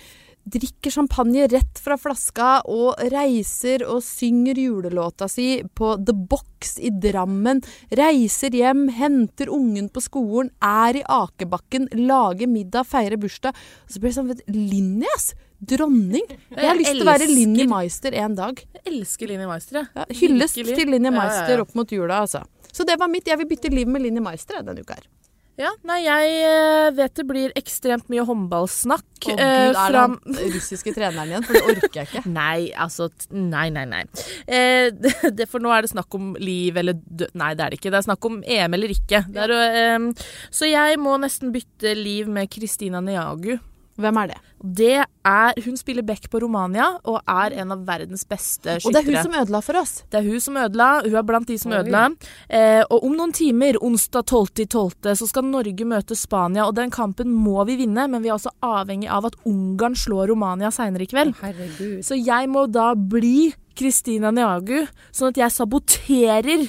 drikker 0.43 0.91
champagne 0.91 1.47
rett 1.47 1.79
fra 1.79 1.97
flaska 1.99 2.49
og 2.69 2.99
reiser 3.13 3.85
og 3.87 4.03
synger 4.03 4.59
julelåta 4.59 5.29
si 5.31 5.63
på 5.75 5.93
The 6.03 6.15
Box 6.15 6.77
i 6.83 6.91
Drammen. 6.91 7.63
Reiser 7.95 8.55
hjem, 8.55 8.87
henter 8.93 9.51
ungen 9.53 9.89
på 9.93 10.03
skolen, 10.03 10.51
er 10.59 10.99
i 10.99 11.05
akebakken, 11.07 11.89
lager 12.05 12.51
middag, 12.51 12.89
feirer 12.89 13.19
bursdag. 13.21 13.55
Og 13.87 13.95
så 13.95 14.03
blir 14.03 14.11
det 14.11 14.19
sånn 14.19 14.29
vet, 14.33 14.45
Linni, 14.51 15.07
ass! 15.15 15.33
Dronning. 15.63 16.25
Jeg 16.51 16.67
har 16.67 16.75
lyst 16.75 16.91
til 16.91 17.05
å 17.05 17.07
være 17.07 17.27
Linni 17.29 17.63
Meister 17.71 18.15
en 18.19 18.33
dag. 18.35 18.57
Jeg 18.75 18.83
elsker 18.89 19.29
Linni 19.31 19.47
Meister, 19.47 19.79
jeg. 19.79 19.91
Ja, 19.95 20.07
hyllest 20.19 20.59
til 20.59 20.91
Linni 20.91 21.13
Meister 21.13 21.63
opp 21.63 21.71
mot 21.77 21.87
jula, 21.87 22.23
altså. 22.25 22.43
Så 22.73 22.83
det 22.89 22.97
var 22.99 23.07
mitt. 23.07 23.29
Jeg 23.29 23.39
vil 23.39 23.47
bytte 23.47 23.71
liv 23.71 23.87
med 23.87 24.03
Linni 24.03 24.23
Meister 24.23 24.59
denne 24.59 24.83
uka 24.83 24.97
her. 24.97 25.07
Ja, 25.59 25.69
nei, 25.85 25.99
jeg 26.01 26.29
eh, 26.47 26.87
vet 26.97 27.19
det 27.19 27.23
blir 27.29 27.51
ekstremt 27.59 28.07
mye 28.09 28.23
håndballsnakk. 28.25 29.05
Å 29.05 29.35
gud, 29.35 29.41
eh, 29.43 29.67
er 29.69 29.93
det 29.93 30.01
han 30.01 30.15
russiske 30.55 30.93
treneren 30.95 31.29
igjen? 31.29 31.45
For 31.45 31.57
det 31.57 31.75
orker 31.75 31.99
jeg 31.99 32.09
ikke. 32.09 32.23
Nei, 32.39 32.71
altså 32.73 33.11
Nei, 33.29 33.67
nei, 33.75 33.83
nei. 33.89 34.01
Eh, 34.47 34.89
det, 35.37 35.47
for 35.51 35.61
nå 35.61 35.69
er 35.75 35.85
det 35.85 35.91
snakk 35.93 36.17
om 36.17 36.33
liv 36.41 36.79
eller 36.81 36.97
død 36.97 37.37
Nei, 37.37 37.51
det 37.53 37.67
er 37.67 37.75
det 37.75 37.79
ikke. 37.81 37.93
Det 37.93 38.01
er 38.01 38.07
snakk 38.07 38.29
om 38.29 38.41
EM 38.41 38.79
eller 38.79 38.95
ikke. 38.95 39.21
Er, 39.45 39.53
eh, 39.59 40.25
så 40.49 40.71
jeg 40.71 40.97
må 41.01 41.19
nesten 41.21 41.53
bytte 41.53 41.93
liv 42.01 42.31
med 42.33 42.49
Christina 42.53 43.03
Niagu. 43.03 43.59
Hvem 43.99 44.17
er 44.23 44.31
det? 44.31 44.39
Det 44.63 44.95
er 45.03 45.59
Hun 45.65 45.75
spiller 45.77 46.03
back 46.03 46.29
på 46.31 46.39
Romania 46.41 46.87
og 47.03 47.19
er 47.29 47.53
en 47.61 47.73
av 47.75 47.83
verdens 47.87 48.23
beste 48.27 48.79
skyttere. 48.79 48.89
Og 48.89 48.93
det 48.95 49.01
er 49.01 49.09
hun 49.09 49.27
som 49.27 49.37
ødela 49.41 49.61
for 49.63 49.79
oss. 49.79 49.93
Det 50.09 50.19
er 50.19 50.27
hun 50.27 50.43
som 50.43 50.57
ødela. 50.59 50.89
Hun 51.05 51.15
er 51.19 51.25
blant 51.27 51.47
de 51.47 51.57
som 51.59 51.75
ødela. 51.75 52.03
Eh, 52.49 52.81
og 52.89 53.05
om 53.05 53.15
noen 53.17 53.33
timer, 53.35 53.79
onsdag 53.83 54.25
12.12., 54.31 55.13
så 55.19 55.29
skal 55.29 55.47
Norge 55.47 55.87
møte 55.87 56.17
Spania. 56.17 56.67
Og 56.67 56.75
den 56.79 56.91
kampen 56.91 57.31
må 57.31 57.63
vi 57.69 57.77
vinne, 57.83 58.07
men 58.11 58.23
vi 58.23 58.31
er 58.31 58.37
også 58.37 58.53
avhengig 58.63 59.11
av 59.11 59.29
at 59.29 59.37
Ungarn 59.47 59.95
slår 59.99 60.31
Romania 60.33 60.71
seinere 60.73 61.05
i 61.05 61.11
kveld. 61.11 61.35
Herregud. 61.43 61.99
Så 62.03 62.19
jeg 62.19 62.49
må 62.51 62.65
da 62.71 62.93
bli 62.95 63.53
Christina 63.77 64.31
Niagu, 64.33 64.85
sånn 65.13 65.33
at 65.33 65.39
jeg 65.39 65.55
saboterer 65.55 66.67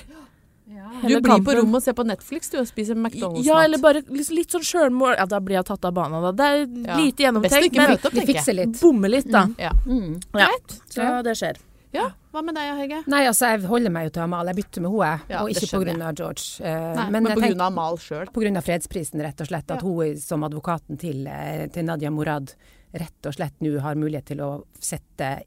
Du 1.02 1.09
hele 1.09 1.20
blir 1.24 1.42
på 1.44 1.54
rommet 1.59 1.74
og 1.80 1.83
ser 1.83 1.92
på 1.98 2.04
Netflix 2.07 2.50
du 2.50 2.59
og 2.61 2.66
spiser 2.68 2.94
McDonald's-mat. 2.94 3.44
Ja, 3.46 3.61
eller 3.64 3.78
bare 3.83 4.02
litt, 4.09 4.30
litt 4.30 4.50
sånn 4.54 4.64
sjølmål. 4.64 5.16
Ja, 5.18 5.26
da 5.26 5.40
blir 5.40 5.59
jeg 5.59 5.66
tatt 5.66 5.85
av 5.85 5.94
banen, 5.96 6.22
da. 6.22 6.33
Det 6.33 6.46
er 6.46 6.59
Ja. 6.88 6.96
lite 7.00 7.22
gjennomtenkt, 7.26 7.76
men 7.76 7.90
møte 7.96 8.12
Vi 8.12 8.26
fikser 8.33 8.54
litt. 8.54 8.80
bomme 8.80 9.09
litt, 9.11 9.30
da. 9.30 9.46
Ja. 9.59 9.70
Mm. 9.87 10.20
Ja. 10.35 10.48
Så 10.88 11.22
det 11.24 11.37
skjer. 11.37 11.57
ja. 11.92 12.11
Hva 12.35 12.42
med 12.42 12.57
deg, 12.57 12.74
Hege? 12.76 13.02
Nei, 13.07 13.24
altså, 13.26 13.46
jeg 13.54 13.68
holder 13.70 13.90
meg 13.90 14.07
jo 14.07 14.11
til 14.11 14.22
Amal. 14.22 14.46
Jeg 14.46 14.57
bytter 14.57 14.83
med 14.83 14.90
henne. 14.90 15.20
Ja, 15.30 15.42
og 15.42 15.50
ikke 15.50 16.02
av 16.02 16.14
George. 16.16 16.61
Uh, 16.61 16.94
Nei, 16.96 17.11
men 17.11 17.22
men 17.22 17.26
jeg 17.26 17.37
på 17.38 17.48
grunn 17.48 17.61
av 17.61 17.72
Mal 17.72 17.96
sjøl. 17.96 18.57
Av 18.57 18.64
fredsprisen, 18.64 19.20
rett 19.22 19.40
og 19.40 19.46
slett. 19.46 19.70
At 19.70 19.80
Ja. 19.80 19.88
hun 19.88 20.16
som 20.18 20.42
advokaten 20.42 20.98
til, 20.98 21.26
eh, 21.28 21.68
til 21.68 21.85
Nadia 21.85 22.11
Morad 22.11 22.52
rett 22.92 23.26
og 23.26 23.35
slett 23.35 23.54
nå 23.61 23.80
har 23.80 23.94
mulighet 23.94 24.24
til 24.24 24.38
å 24.38 24.64
sette 24.80 25.42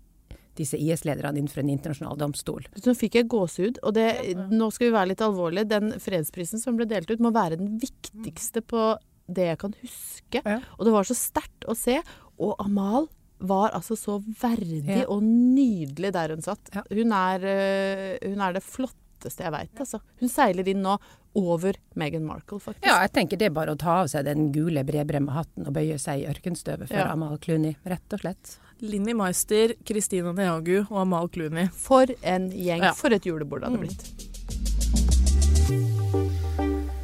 disse 0.58 0.78
IS-lederne 0.82 1.38
innenfor 1.39 1.62
en 1.63 1.70
internasjonal 1.74 2.17
domstol. 2.20 2.65
Nå 2.86 2.96
fikk 2.98 3.20
jeg 3.20 3.30
gåsehud, 3.32 3.80
og 3.86 3.93
det, 3.98 4.08
nå 4.52 4.70
skal 4.74 4.89
vi 4.89 4.96
være 4.96 5.12
litt 5.13 5.24
alvorlige. 5.26 5.70
Den 5.72 5.93
fredsprisen 6.04 6.62
som 6.62 6.78
ble 6.80 6.88
delt 6.89 7.10
ut, 7.13 7.22
må 7.24 7.32
være 7.36 7.60
den 7.62 7.78
viktigste 7.82 8.63
på 8.65 8.96
det 9.28 9.50
jeg 9.52 9.60
kan 9.60 9.74
huske. 9.82 10.41
Ja. 10.43 10.60
Og 10.80 10.86
det 10.88 10.93
var 10.96 11.08
så 11.10 11.15
sterkt 11.17 11.67
å 11.67 11.76
se. 11.76 12.00
Og 12.39 12.56
Amal 12.63 13.10
var 13.39 13.74
altså 13.78 13.93
så 14.00 14.17
verdig 14.41 14.82
Ja. 14.88 15.04
og 15.13 15.22
nydelig 15.22 16.13
der 16.15 16.32
hun 16.34 16.41
satt. 16.41 16.72
Ja. 16.74 16.82
Hun, 16.89 17.12
er, 17.13 17.43
øh, 17.46 18.32
hun 18.32 18.41
er 18.41 18.54
det 18.56 18.63
flotteste 18.65 19.43
jeg 19.46 19.54
veit, 19.54 19.76
altså. 19.84 20.00
Hun 20.22 20.30
seiler 20.32 20.67
inn 20.72 20.82
nå 20.82 20.96
over 21.38 21.76
Meghan 22.00 22.26
Markle, 22.26 22.58
faktisk. 22.63 22.88
Ja, 22.88 22.96
jeg 23.04 23.12
tenker 23.13 23.38
det 23.38 23.46
er 23.52 23.54
bare 23.54 23.76
å 23.76 23.78
ta 23.78 24.00
av 24.02 24.08
seg 24.10 24.26
den 24.26 24.48
gule 24.56 24.82
bredbremma 24.88 25.36
hatten 25.36 25.67
og 25.70 25.74
bøye 25.76 26.00
seg 26.02 26.24
i 26.24 26.30
ørkenstøvet 26.32 26.88
for 26.89 26.98
Ja. 26.98 27.12
Amal 27.13 27.38
Clooney, 27.38 27.76
rett 27.86 28.13
og 28.17 28.24
slett. 28.24 28.56
Linni 28.82 29.13
Meister, 29.18 29.74
Christina 29.88 30.32
Neagu 30.38 30.84
og 30.90 31.00
Amal 31.02 31.30
Clooney. 31.34 31.68
For 31.74 32.06
en 32.22 32.50
gjeng. 32.52 32.84
Ja. 32.84 32.94
For 32.98 33.10
et 33.16 33.26
julebord 33.26 33.62
det 33.62 33.70
hadde 33.70 33.78
Mm. 33.78 33.88
blitt. 33.88 34.04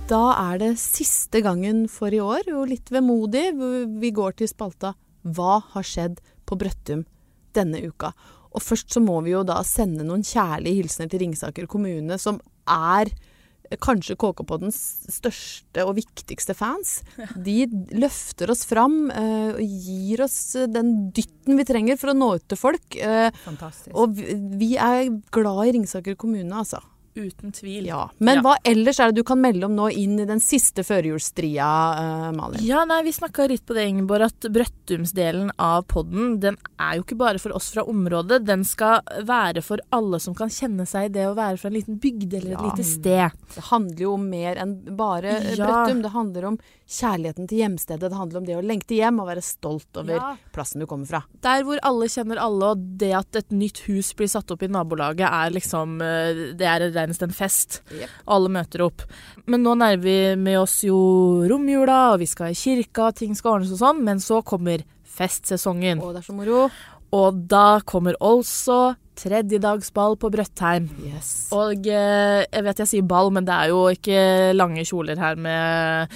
Da 0.08 0.52
er 0.54 0.58
det 0.60 0.74
siste 0.78 1.42
gangen 1.42 1.88
for 1.90 2.14
i 2.14 2.20
år, 2.22 2.44
jo 2.48 2.64
litt 2.66 2.90
vemodig. 2.94 3.46
Vi 4.02 4.12
går 4.12 4.36
til 4.38 4.48
spalta 4.52 4.94
Hva 5.26 5.62
har 5.74 5.84
skjedd 5.88 6.20
på 6.46 6.58
Brøttum 6.60 7.06
denne 7.56 7.80
uka? 7.88 8.12
Og 8.54 8.62
først 8.62 8.92
så 8.94 9.02
må 9.02 9.24
vi 9.24 9.32
jo 9.32 9.44
da 9.48 9.62
sende 9.64 10.04
noen 10.06 10.22
kjærlige 10.22 10.84
hilsener 10.84 11.10
til 11.10 11.20
Ringsaker 11.24 11.66
kommune, 11.68 12.20
som 12.20 12.40
er 12.68 13.06
kanskje 13.82 14.18
KK-poddens 14.20 14.78
største 15.12 15.86
og 15.88 15.96
viktigste 15.98 16.56
fans. 16.58 17.00
De 17.36 17.66
løfter 17.96 18.52
oss 18.54 18.66
fram 18.70 19.10
eh, 19.14 19.54
og 19.56 19.62
gir 19.64 20.24
oss 20.26 20.40
den 20.70 21.12
dytten 21.16 21.60
vi 21.60 21.68
trenger 21.68 22.00
for 22.02 22.14
å 22.14 22.18
nå 22.18 22.34
ut 22.38 22.48
til 22.52 22.60
folk. 22.60 22.98
Eh, 22.98 23.30
Fantastisk. 23.46 23.94
og 23.96 24.18
vi, 24.18 24.38
vi 24.60 24.74
er 24.78 25.10
glad 25.34 25.68
i 25.68 25.78
Ringsaker 25.78 26.18
kommune, 26.20 26.52
altså. 26.54 26.82
Uten 27.16 27.52
tvil. 27.54 27.86
Ja. 27.86 28.10
Men 28.18 28.36
Ja. 28.38 28.42
hva 28.42 28.56
ellers 28.66 29.00
er 29.00 29.12
det 29.12 29.16
du 29.22 29.24
kan 29.24 29.40
melde 29.40 29.66
om 29.66 29.76
nå 29.76 29.92
inn 29.94 30.20
i 30.20 30.26
den 30.26 30.40
siste 30.40 30.82
førjulsstria, 30.84 31.68
uh, 32.00 32.32
Malin? 32.34 32.60
Ja, 32.66 32.84
nei, 32.86 33.04
Vi 33.04 33.12
snakka 33.12 33.48
litt 33.48 33.66
på 33.66 33.74
det, 33.76 33.86
Ingeborg, 33.88 34.22
at 34.32 34.40
Brøttumsdelen 34.52 35.52
av 35.60 35.84
podden 35.88 36.40
den 36.40 36.58
er 36.80 36.96
jo 36.98 37.04
ikke 37.04 37.18
bare 37.20 37.40
for 37.40 37.54
oss 37.56 37.72
fra 37.74 37.84
området. 37.86 38.44
Den 38.46 38.64
skal 38.66 39.02
være 39.28 39.62
for 39.64 39.78
alle 39.92 40.20
som 40.20 40.34
kan 40.36 40.50
kjenne 40.50 40.88
seg 40.90 41.06
i 41.06 41.14
det 41.20 41.28
å 41.30 41.36
være 41.38 41.60
fra 41.60 41.68
en 41.70 41.78
liten 41.78 42.00
bygd 42.00 42.34
eller 42.34 42.54
et 42.56 42.60
Ja. 42.62 42.72
lite 42.72 42.84
sted. 42.84 43.32
Det 43.56 43.64
handler 43.70 44.00
jo 44.00 44.14
om 44.14 44.30
mer 44.30 44.56
enn 44.56 44.76
bare. 44.96 45.40
Brøttum. 45.56 46.02
Det 46.02 46.12
handler 46.12 46.46
om 46.46 46.58
kjærligheten 46.94 47.48
til 47.50 47.62
hjemstedet. 47.64 48.10
Det 48.12 48.18
handler 48.20 48.40
om 48.42 48.46
det 48.48 48.56
å 48.60 48.64
lengte 48.64 48.94
hjem 48.98 49.18
og 49.24 49.28
være 49.32 49.42
stolt 49.44 49.98
over 49.98 50.14
Ja. 50.20 50.30
plassen 50.54 50.80
du 50.84 50.86
kommer 50.90 51.10
fra. 51.10 51.24
Der 51.42 51.64
hvor 51.66 51.80
alle 51.82 52.06
kjenner 52.14 52.38
alle, 52.42 52.70
og 52.76 52.84
det 53.02 53.12
at 53.18 53.36
et 53.42 53.50
nytt 53.52 53.82
hus 53.88 54.14
blir 54.14 54.30
satt 54.30 54.52
opp 54.54 54.62
i 54.64 54.70
nabolaget, 54.72 55.26
er 55.26 55.52
liksom 55.56 55.98
eh, 56.06 56.54
Det 56.54 56.68
er 56.70 56.88
nærmest 56.94 57.24
en 57.26 57.34
fest. 57.34 57.82
Yep. 57.92 58.10
Alle 58.28 58.50
møter 58.54 58.86
opp. 58.86 59.02
Men 59.48 59.64
nå 59.66 59.74
nærmer 59.76 60.04
vi 60.04 60.18
med 60.40 60.60
oss 60.62 60.82
jo 60.86 61.00
romjula, 61.50 62.14
og 62.14 62.20
vi 62.22 62.30
skal 62.30 62.54
i 62.54 62.58
kirka, 62.58 63.12
ting 63.18 63.34
skal 63.36 63.58
ordnes 63.58 63.74
og 63.74 63.82
sånn. 63.82 64.04
Men 64.06 64.20
så 64.24 64.44
kommer 64.46 64.84
festsesongen. 65.04 66.00
Å, 66.02 66.12
det 66.14 66.22
er 66.24 66.28
så 66.30 66.36
moro. 66.38 66.68
Og 67.14 67.44
da 67.50 67.80
kommer 67.86 68.16
også 68.22 68.96
tredjedagsball 69.20 70.16
på 70.18 70.30
Brøttheim. 70.34 70.88
Yes. 71.06 71.34
Og 71.54 71.86
eh, 71.86 72.44
jeg 72.48 72.66
vet 72.66 72.82
jeg 72.82 72.90
sier 72.90 73.06
ball, 73.06 73.30
men 73.36 73.46
det 73.46 73.54
er 73.54 73.74
jo 73.74 73.84
ikke 73.94 74.22
lange 74.58 74.86
kjoler 74.90 75.20
her 75.22 75.38
med 75.38 76.16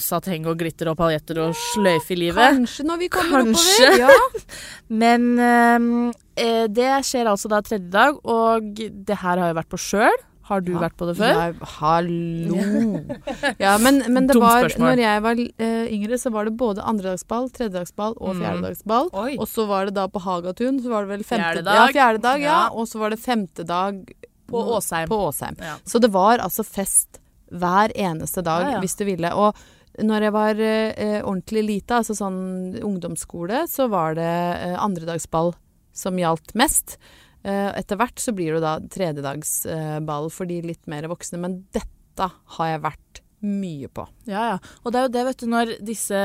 sateng 0.00 0.46
og 0.48 0.58
glitter 0.60 0.88
og 0.92 0.96
paljetter 1.00 1.40
og 1.42 1.56
sløyfe 1.58 2.14
i 2.14 2.20
livet. 2.22 2.54
Kanskje 2.58 2.86
når 2.88 2.98
vi 3.02 3.08
kommer 3.12 3.44
Kanskje. 3.44 3.90
oppover. 3.90 3.98
Ja. 3.98 4.56
Men 5.02 5.28
eh, 5.38 6.14
eh, 6.44 6.64
det 6.70 6.90
skjer 7.08 7.28
altså 7.34 7.50
da 7.52 7.60
tredje 7.66 7.90
dag, 7.92 8.18
og 8.24 8.72
det 8.78 9.18
her 9.20 9.36
har 9.36 9.46
jeg 9.50 9.58
vært 9.60 9.70
på 9.74 9.80
sjøl. 9.82 10.24
Har 10.48 10.62
du 10.64 10.70
Ja. 10.72 10.78
vært 10.80 10.94
på 10.96 11.04
det 11.04 11.18
før? 11.18 11.34
Nei, 11.36 11.66
hallo. 11.76 13.00
Ja, 13.60 13.74
men, 13.84 13.98
men 14.08 14.26
det 14.30 14.36
var. 14.40 14.64
Når 14.80 15.02
jeg 15.02 15.20
var 15.26 15.36
uh, 15.36 15.84
yngre, 15.92 16.16
så 16.16 16.32
var 16.32 16.48
det 16.48 16.54
både 16.56 16.80
andredagsball, 16.88 17.50
tredjedagsball 17.52 18.14
og 18.16 18.32
Mm. 18.32 18.40
fjerdedagsball. 18.40 19.10
Mm. 19.12 19.36
Og 19.42 19.46
så 19.50 19.66
var 19.68 19.90
det 19.90 19.94
da 19.98 20.06
på 20.08 20.22
Hagatun, 20.24 20.80
så 20.80 20.88
var 20.88 21.04
det 21.04 21.10
vel 21.18 21.24
femte 21.28 21.50
Fjerde 21.52 21.64
dag. 21.68 21.76
Ja, 21.76 21.86
fjerde 21.98 22.22
dag, 22.24 22.40
ja. 22.46 22.60
Og 22.72 22.88
så 22.88 22.96
var 23.02 23.10
det 23.12 23.20
femte 23.20 23.66
dag 23.68 24.00
På 24.48 24.62
Åsheim. 24.78 25.08
På 25.12 25.18
Åsheim. 25.28 25.60
Så 25.84 26.00
det 26.00 26.08
var 26.16 26.38
altså 26.40 26.64
fest 26.64 27.20
hver 27.50 27.92
eneste 27.96 28.42
dag, 28.44 28.66
Ja, 28.66 28.70
ja. 28.76 28.80
hvis 28.82 28.96
du 28.98 29.04
ville. 29.08 29.30
Og 29.34 29.56
når 29.98 30.22
jeg 30.28 30.34
var 30.34 30.60
eh, 30.62 31.20
ordentlig 31.22 31.64
lita, 31.66 32.00
altså 32.02 32.14
sånn 32.14 32.76
ungdomsskole, 32.84 33.64
så 33.70 33.88
var 33.90 34.14
det 34.18 34.28
eh, 34.28 34.76
andredagsball 34.78 35.54
som 35.96 36.18
gjaldt 36.20 36.54
mest. 36.54 36.98
Eh, 37.42 37.70
etter 37.78 37.98
hvert 37.98 38.20
så 38.22 38.34
blir 38.36 38.54
det 38.58 38.62
da 38.62 38.76
tredjedagsball 38.94 40.30
for 40.30 40.46
de 40.50 40.60
litt 40.62 40.86
mer 40.90 41.08
voksne, 41.10 41.40
men 41.42 41.64
dette 41.74 42.28
har 42.58 42.70
jeg 42.72 42.84
vært 42.84 43.22
mye 43.44 43.88
på. 43.94 44.04
Ja, 44.28 44.42
ja. 44.52 44.56
Og 44.82 44.92
det 44.92 45.00
er 45.00 45.06
jo 45.06 45.12
det, 45.14 45.24
vet 45.28 45.42
du, 45.42 45.46
når 45.50 45.70
disse 45.86 46.18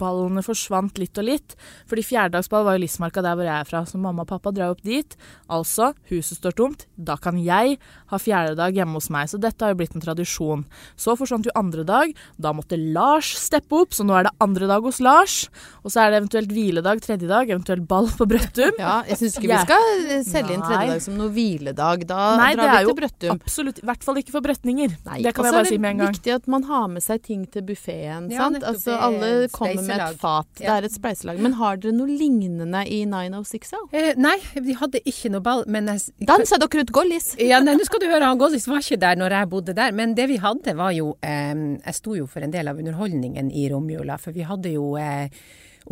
ballene 0.00 0.42
forsvant 0.44 0.96
litt 1.00 1.18
og 1.20 1.26
litt. 1.28 1.56
Fordi 1.90 2.04
fjerdedagsball 2.06 2.64
var 2.66 2.76
jo 2.76 2.82
Lismarka 2.84 3.22
der 3.24 3.36
hvor 3.36 3.46
jeg 3.46 3.54
er 3.54 3.68
fra, 3.68 3.82
så 3.86 4.00
mamma 4.00 4.24
og 4.24 4.30
pappa 4.30 4.52
drar 4.54 4.72
opp 4.74 4.80
dit. 4.86 5.16
Altså, 5.52 5.92
huset 6.10 6.40
står 6.40 6.56
tomt. 6.56 6.86
Da 6.96 7.18
kan 7.20 7.38
jeg 7.42 7.76
ha 8.10 8.20
fjerdedag 8.20 8.78
hjemme 8.80 8.96
hos 8.98 9.10
meg. 9.12 9.28
Så 9.30 9.40
dette 9.42 9.62
har 9.64 9.74
jo 9.74 9.80
blitt 9.82 9.96
en 9.98 10.04
tradisjon. 10.04 10.64
Så 10.96 11.16
forsvant 11.18 11.46
jo 11.46 11.54
andre 11.58 11.84
dag. 11.86 12.14
Da 12.40 12.54
måtte 12.56 12.80
Lars 12.80 13.34
steppe 13.38 13.82
opp, 13.82 13.92
så 13.96 14.06
nå 14.06 14.16
er 14.16 14.30
det 14.30 14.34
andre 14.42 14.70
dag 14.70 14.86
hos 14.86 15.02
Lars. 15.04 15.36
Og 15.84 15.92
så 15.92 16.06
er 16.06 16.14
det 16.14 16.22
eventuelt 16.22 16.52
hviledag 16.56 17.04
tredje 17.04 17.28
dag, 17.30 17.52
eventuelt 17.52 17.86
ball 17.88 18.08
på 18.16 18.28
Brøttum. 18.28 18.74
Ja, 18.86 19.00
jeg 19.08 19.16
syns 19.18 19.36
ikke 19.38 19.48
vi 19.50 19.56
skal 19.64 19.84
eh, 20.04 20.20
selge 20.22 20.54
inn 20.54 20.62
tredje 20.62 20.76
tredjedag 20.86 21.02
som 21.02 21.16
noe 21.18 21.32
hviledag. 21.32 22.04
Da 22.08 22.20
Nei, 22.38 22.50
drar 22.56 22.70
er 22.70 22.84
vi 22.84 22.90
til 22.90 22.98
Brøttum. 23.00 23.40
Absolutt. 23.40 23.80
I 23.82 23.88
hvert 23.90 24.06
fall 24.06 24.20
ikke 24.20 24.34
for 24.34 24.44
brøtninger. 24.44 24.94
Nei, 25.08 25.18
det 25.24 25.32
kan 25.34 25.46
jeg 25.46 25.52
så 25.52 25.58
bare 25.58 25.66
er 25.66 25.70
si 25.70 25.80
med 25.82 25.94
en 25.94 26.02
gang. 26.04 26.18
At 26.46 26.50
man 26.54 26.62
har 26.62 26.86
med 26.86 27.02
seg 27.02 27.22
ting 27.26 27.40
til 27.50 27.64
buffeen. 27.66 28.28
Ja, 28.30 28.44
Altså, 28.46 28.94
alle 29.02 29.48
kommer 29.50 29.82
med 29.82 29.96
et 29.98 30.20
fat. 30.20 30.46
fat. 30.46 30.60
Det 30.60 30.68
er 30.70 30.84
et 30.86 30.94
spleiselag. 30.94 31.40
Men 31.42 31.56
har 31.58 31.76
dere 31.82 31.90
noe 31.96 32.06
lignende 32.06 32.84
i 32.86 33.00
906? 33.04 33.72
Eh, 33.90 34.12
nei, 34.16 34.36
vi 34.54 34.76
hadde 34.78 35.00
ikke 35.02 35.32
noe 35.34 35.42
ball, 35.42 35.64
men 35.66 35.90
jeg, 35.90 36.04
Dansa 36.22 36.60
dere 36.62 36.84
ut 36.86 36.92
gollis? 36.94 37.32
Ja, 37.50 37.58
nei, 37.58 37.74
nå 37.74 37.82
skal 37.88 37.98
du 37.98 38.06
høre, 38.06 38.22
han 38.30 38.38
Gollis 38.38 38.68
var 38.70 38.78
ikke 38.78 39.00
der 39.02 39.18
når 39.18 39.34
jeg 39.40 39.50
bodde 39.50 39.74
der, 39.74 39.90
men 39.90 40.14
det 40.14 40.28
vi 40.30 40.38
hadde 40.38 40.76
var 40.78 40.94
jo 40.94 41.16
eh, 41.20 41.54
Jeg 41.82 41.94
sto 41.98 42.14
jo 42.14 42.26
for 42.30 42.46
en 42.46 42.54
del 42.54 42.70
av 42.70 42.78
underholdningen 42.78 43.50
i 43.50 43.66
romjula, 43.72 44.16
for 44.22 44.30
vi 44.36 44.46
hadde 44.46 44.70
jo 44.76 44.92
eh, 45.02 45.26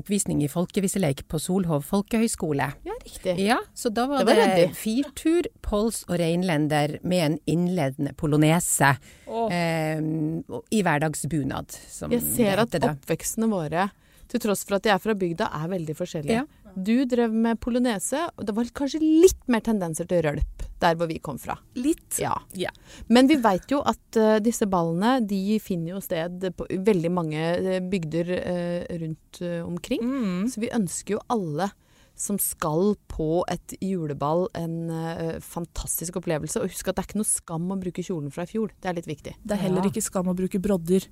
oppvisning 0.01 0.43
i 0.45 0.49
folkeviseleik 0.51 1.25
på 1.31 1.41
Solhov 1.43 1.85
folkehøgskole. 1.89 2.69
Ja, 2.87 2.97
riktig. 3.05 3.37
Ja, 3.43 3.59
så 3.75 3.93
da 3.95 4.07
var 4.11 4.25
Det 4.25 4.37
var 4.37 4.55
det 4.57 4.69
firtur, 4.79 5.49
pols 5.65 6.03
og 6.09 6.19
reinlender 6.21 6.99
med 7.03 7.25
en 7.27 7.39
innledende 7.47 8.15
polonese 8.19 8.95
eh, 9.51 10.01
i 10.71 10.83
hverdagsbunad, 10.83 11.77
som 11.91 12.13
Jeg 12.15 12.25
ser 12.35 12.65
det 12.65 12.83
at 12.83 12.91
oppvekstene 12.95 13.49
våre, 13.51 13.89
til 14.29 14.41
tross 14.41 14.65
for 14.67 14.79
at 14.79 14.87
de 14.87 14.93
er 14.95 15.01
fra 15.03 15.15
bygda, 15.15 15.51
er 15.53 15.73
veldig 15.73 15.97
forskjellige. 15.99 16.45
Ja. 16.45 16.64
Du 16.77 17.05
drev 17.09 17.33
med 17.33 17.61
polonese, 17.63 18.27
og 18.35 18.47
det 18.49 18.55
var 18.57 18.71
kanskje 18.77 19.03
litt 19.03 19.41
mer 19.51 19.65
tendenser 19.65 20.09
til 20.11 20.25
rølp 20.27 20.65
der 20.85 20.99
hvor 20.99 21.09
vi 21.11 21.21
kom 21.23 21.39
fra. 21.41 21.57
Litt. 21.79 22.19
Ja. 22.21 22.35
Ja. 22.59 22.73
Men 23.13 23.29
vi 23.31 23.39
veit 23.43 23.71
jo 23.73 23.81
at 23.87 24.19
uh, 24.21 24.37
disse 24.45 24.69
ballene 24.71 25.17
de 25.25 25.59
finner 25.63 25.95
jo 25.95 26.03
sted 26.05 26.45
på 26.57 26.67
veldig 26.69 27.13
mange 27.15 27.41
eh, 27.41 27.81
bygder 27.81 28.35
uh, 28.35 28.99
rundt 29.01 29.41
uh, 29.45 29.63
omkring. 29.65 30.05
Mm. 30.05 30.45
Så 30.53 30.63
vi 30.65 30.73
ønsker 30.75 31.17
jo 31.17 31.25
alle 31.33 31.71
som 32.15 32.37
skal 32.39 32.93
på 33.11 33.43
et 33.51 33.73
juleball 33.83 34.45
en 34.55 34.77
fantastisk 35.43 36.21
opplevelse. 36.21 36.61
Og 36.63 36.71
husk 36.71 36.87
at 36.87 36.95
det 36.95 37.03
er 37.03 37.09
ikke 37.09 37.19
noe 37.19 37.27
skam 37.27 37.73
å 37.75 37.79
bruke 37.81 38.05
kjolen 38.07 38.31
fra 38.31 38.45
i 38.47 38.53
fjor. 38.53 38.71
Det 38.79 38.87
er 38.87 38.95
litt 39.01 39.09
viktig. 39.11 39.33
Det 39.43 39.57
er 39.57 39.63
heller 39.65 39.89
ikke 39.89 40.05
skam 40.05 40.31
å 40.31 40.37
bruke 40.39 40.61
brodder. 40.63 41.09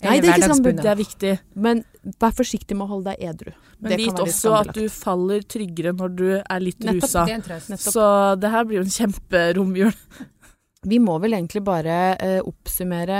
Nei, 0.00 0.16
det 0.18 0.32
er 0.32 0.40
ikke 0.40 0.48
hverdagsbunad. 0.48 0.82
Det 0.82 0.90
er 0.90 0.98
viktig. 0.98 1.32
Men 1.54 1.84
vær 2.20 2.34
forsiktig 2.36 2.76
med 2.76 2.86
å 2.86 2.94
holde 2.94 3.12
deg 3.12 3.30
edru. 3.30 3.52
Men 3.78 3.92
Det 3.92 4.00
vit 4.00 4.20
også 4.24 4.54
at 4.58 4.72
du 4.76 4.84
faller 4.92 5.44
tryggere 5.44 5.92
når 5.96 6.14
du 6.16 6.26
er 6.38 6.62
litt 6.62 6.80
Nettopp, 6.84 7.04
rusa. 7.04 7.24
Er. 7.28 7.80
Så 7.80 8.04
det 8.40 8.52
her 8.52 8.68
blir 8.68 8.80
jo 8.80 8.86
en 8.86 8.94
kjemperomjul. 8.94 9.96
Vi 10.88 10.96
må 10.96 11.18
vel 11.20 11.36
egentlig 11.36 11.60
bare 11.66 11.96
eh, 12.16 12.38
oppsummere 12.40 13.16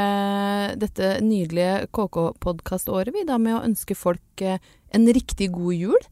dette 0.80 1.18
nydelige 1.20 1.90
KK-podkaståret, 1.92 3.12
vi 3.12 3.26
da, 3.28 3.36
med 3.36 3.58
å 3.58 3.64
ønske 3.66 3.92
folk 3.98 4.40
eh, 4.40 4.56
en 4.96 5.04
riktig 5.12 5.50
god 5.52 5.76
jul. 5.76 6.06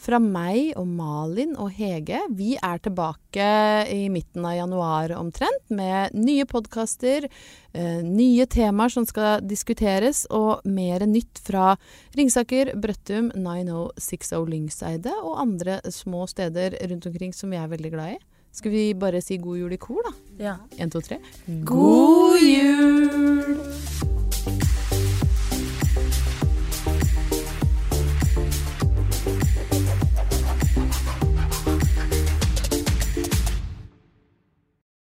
Fra 0.00 0.16
meg 0.22 0.70
og 0.80 0.86
Malin 0.88 1.52
og 1.60 1.74
Hege. 1.76 2.22
Vi 2.32 2.54
er 2.56 2.80
tilbake 2.80 3.48
i 3.92 4.06
midten 4.12 4.46
av 4.48 4.54
januar 4.56 5.12
omtrent 5.18 5.68
med 5.68 6.14
nye 6.16 6.46
podkaster, 6.48 7.26
eh, 7.74 8.00
nye 8.00 8.46
temaer 8.46 8.88
som 8.88 9.04
skal 9.04 9.44
diskuteres, 9.44 10.24
og 10.30 10.64
mer 10.64 11.04
nytt 11.04 11.42
fra 11.44 11.76
Ringsaker, 12.16 12.72
Brøttum, 12.80 13.30
9060 13.36 14.48
Lyngseidet 14.48 15.16
og 15.20 15.40
andre 15.44 15.80
små 15.92 16.26
steder 16.26 16.78
rundt 16.88 17.06
omkring 17.06 17.34
som 17.34 17.50
vi 17.50 17.60
er 17.60 17.68
veldig 17.68 17.92
glad 17.92 18.16
i. 18.16 18.18
Skal 18.52 18.72
vi 18.72 18.94
bare 18.94 19.20
si 19.22 19.36
god 19.36 19.58
jul 19.58 19.72
i 19.72 19.76
kor, 19.76 20.00
da? 20.02 20.16
Ja. 20.40 20.56
En, 20.78 20.90
to, 20.90 21.00
tre. 21.04 21.20
God 21.64 22.40
jul! 22.40 24.19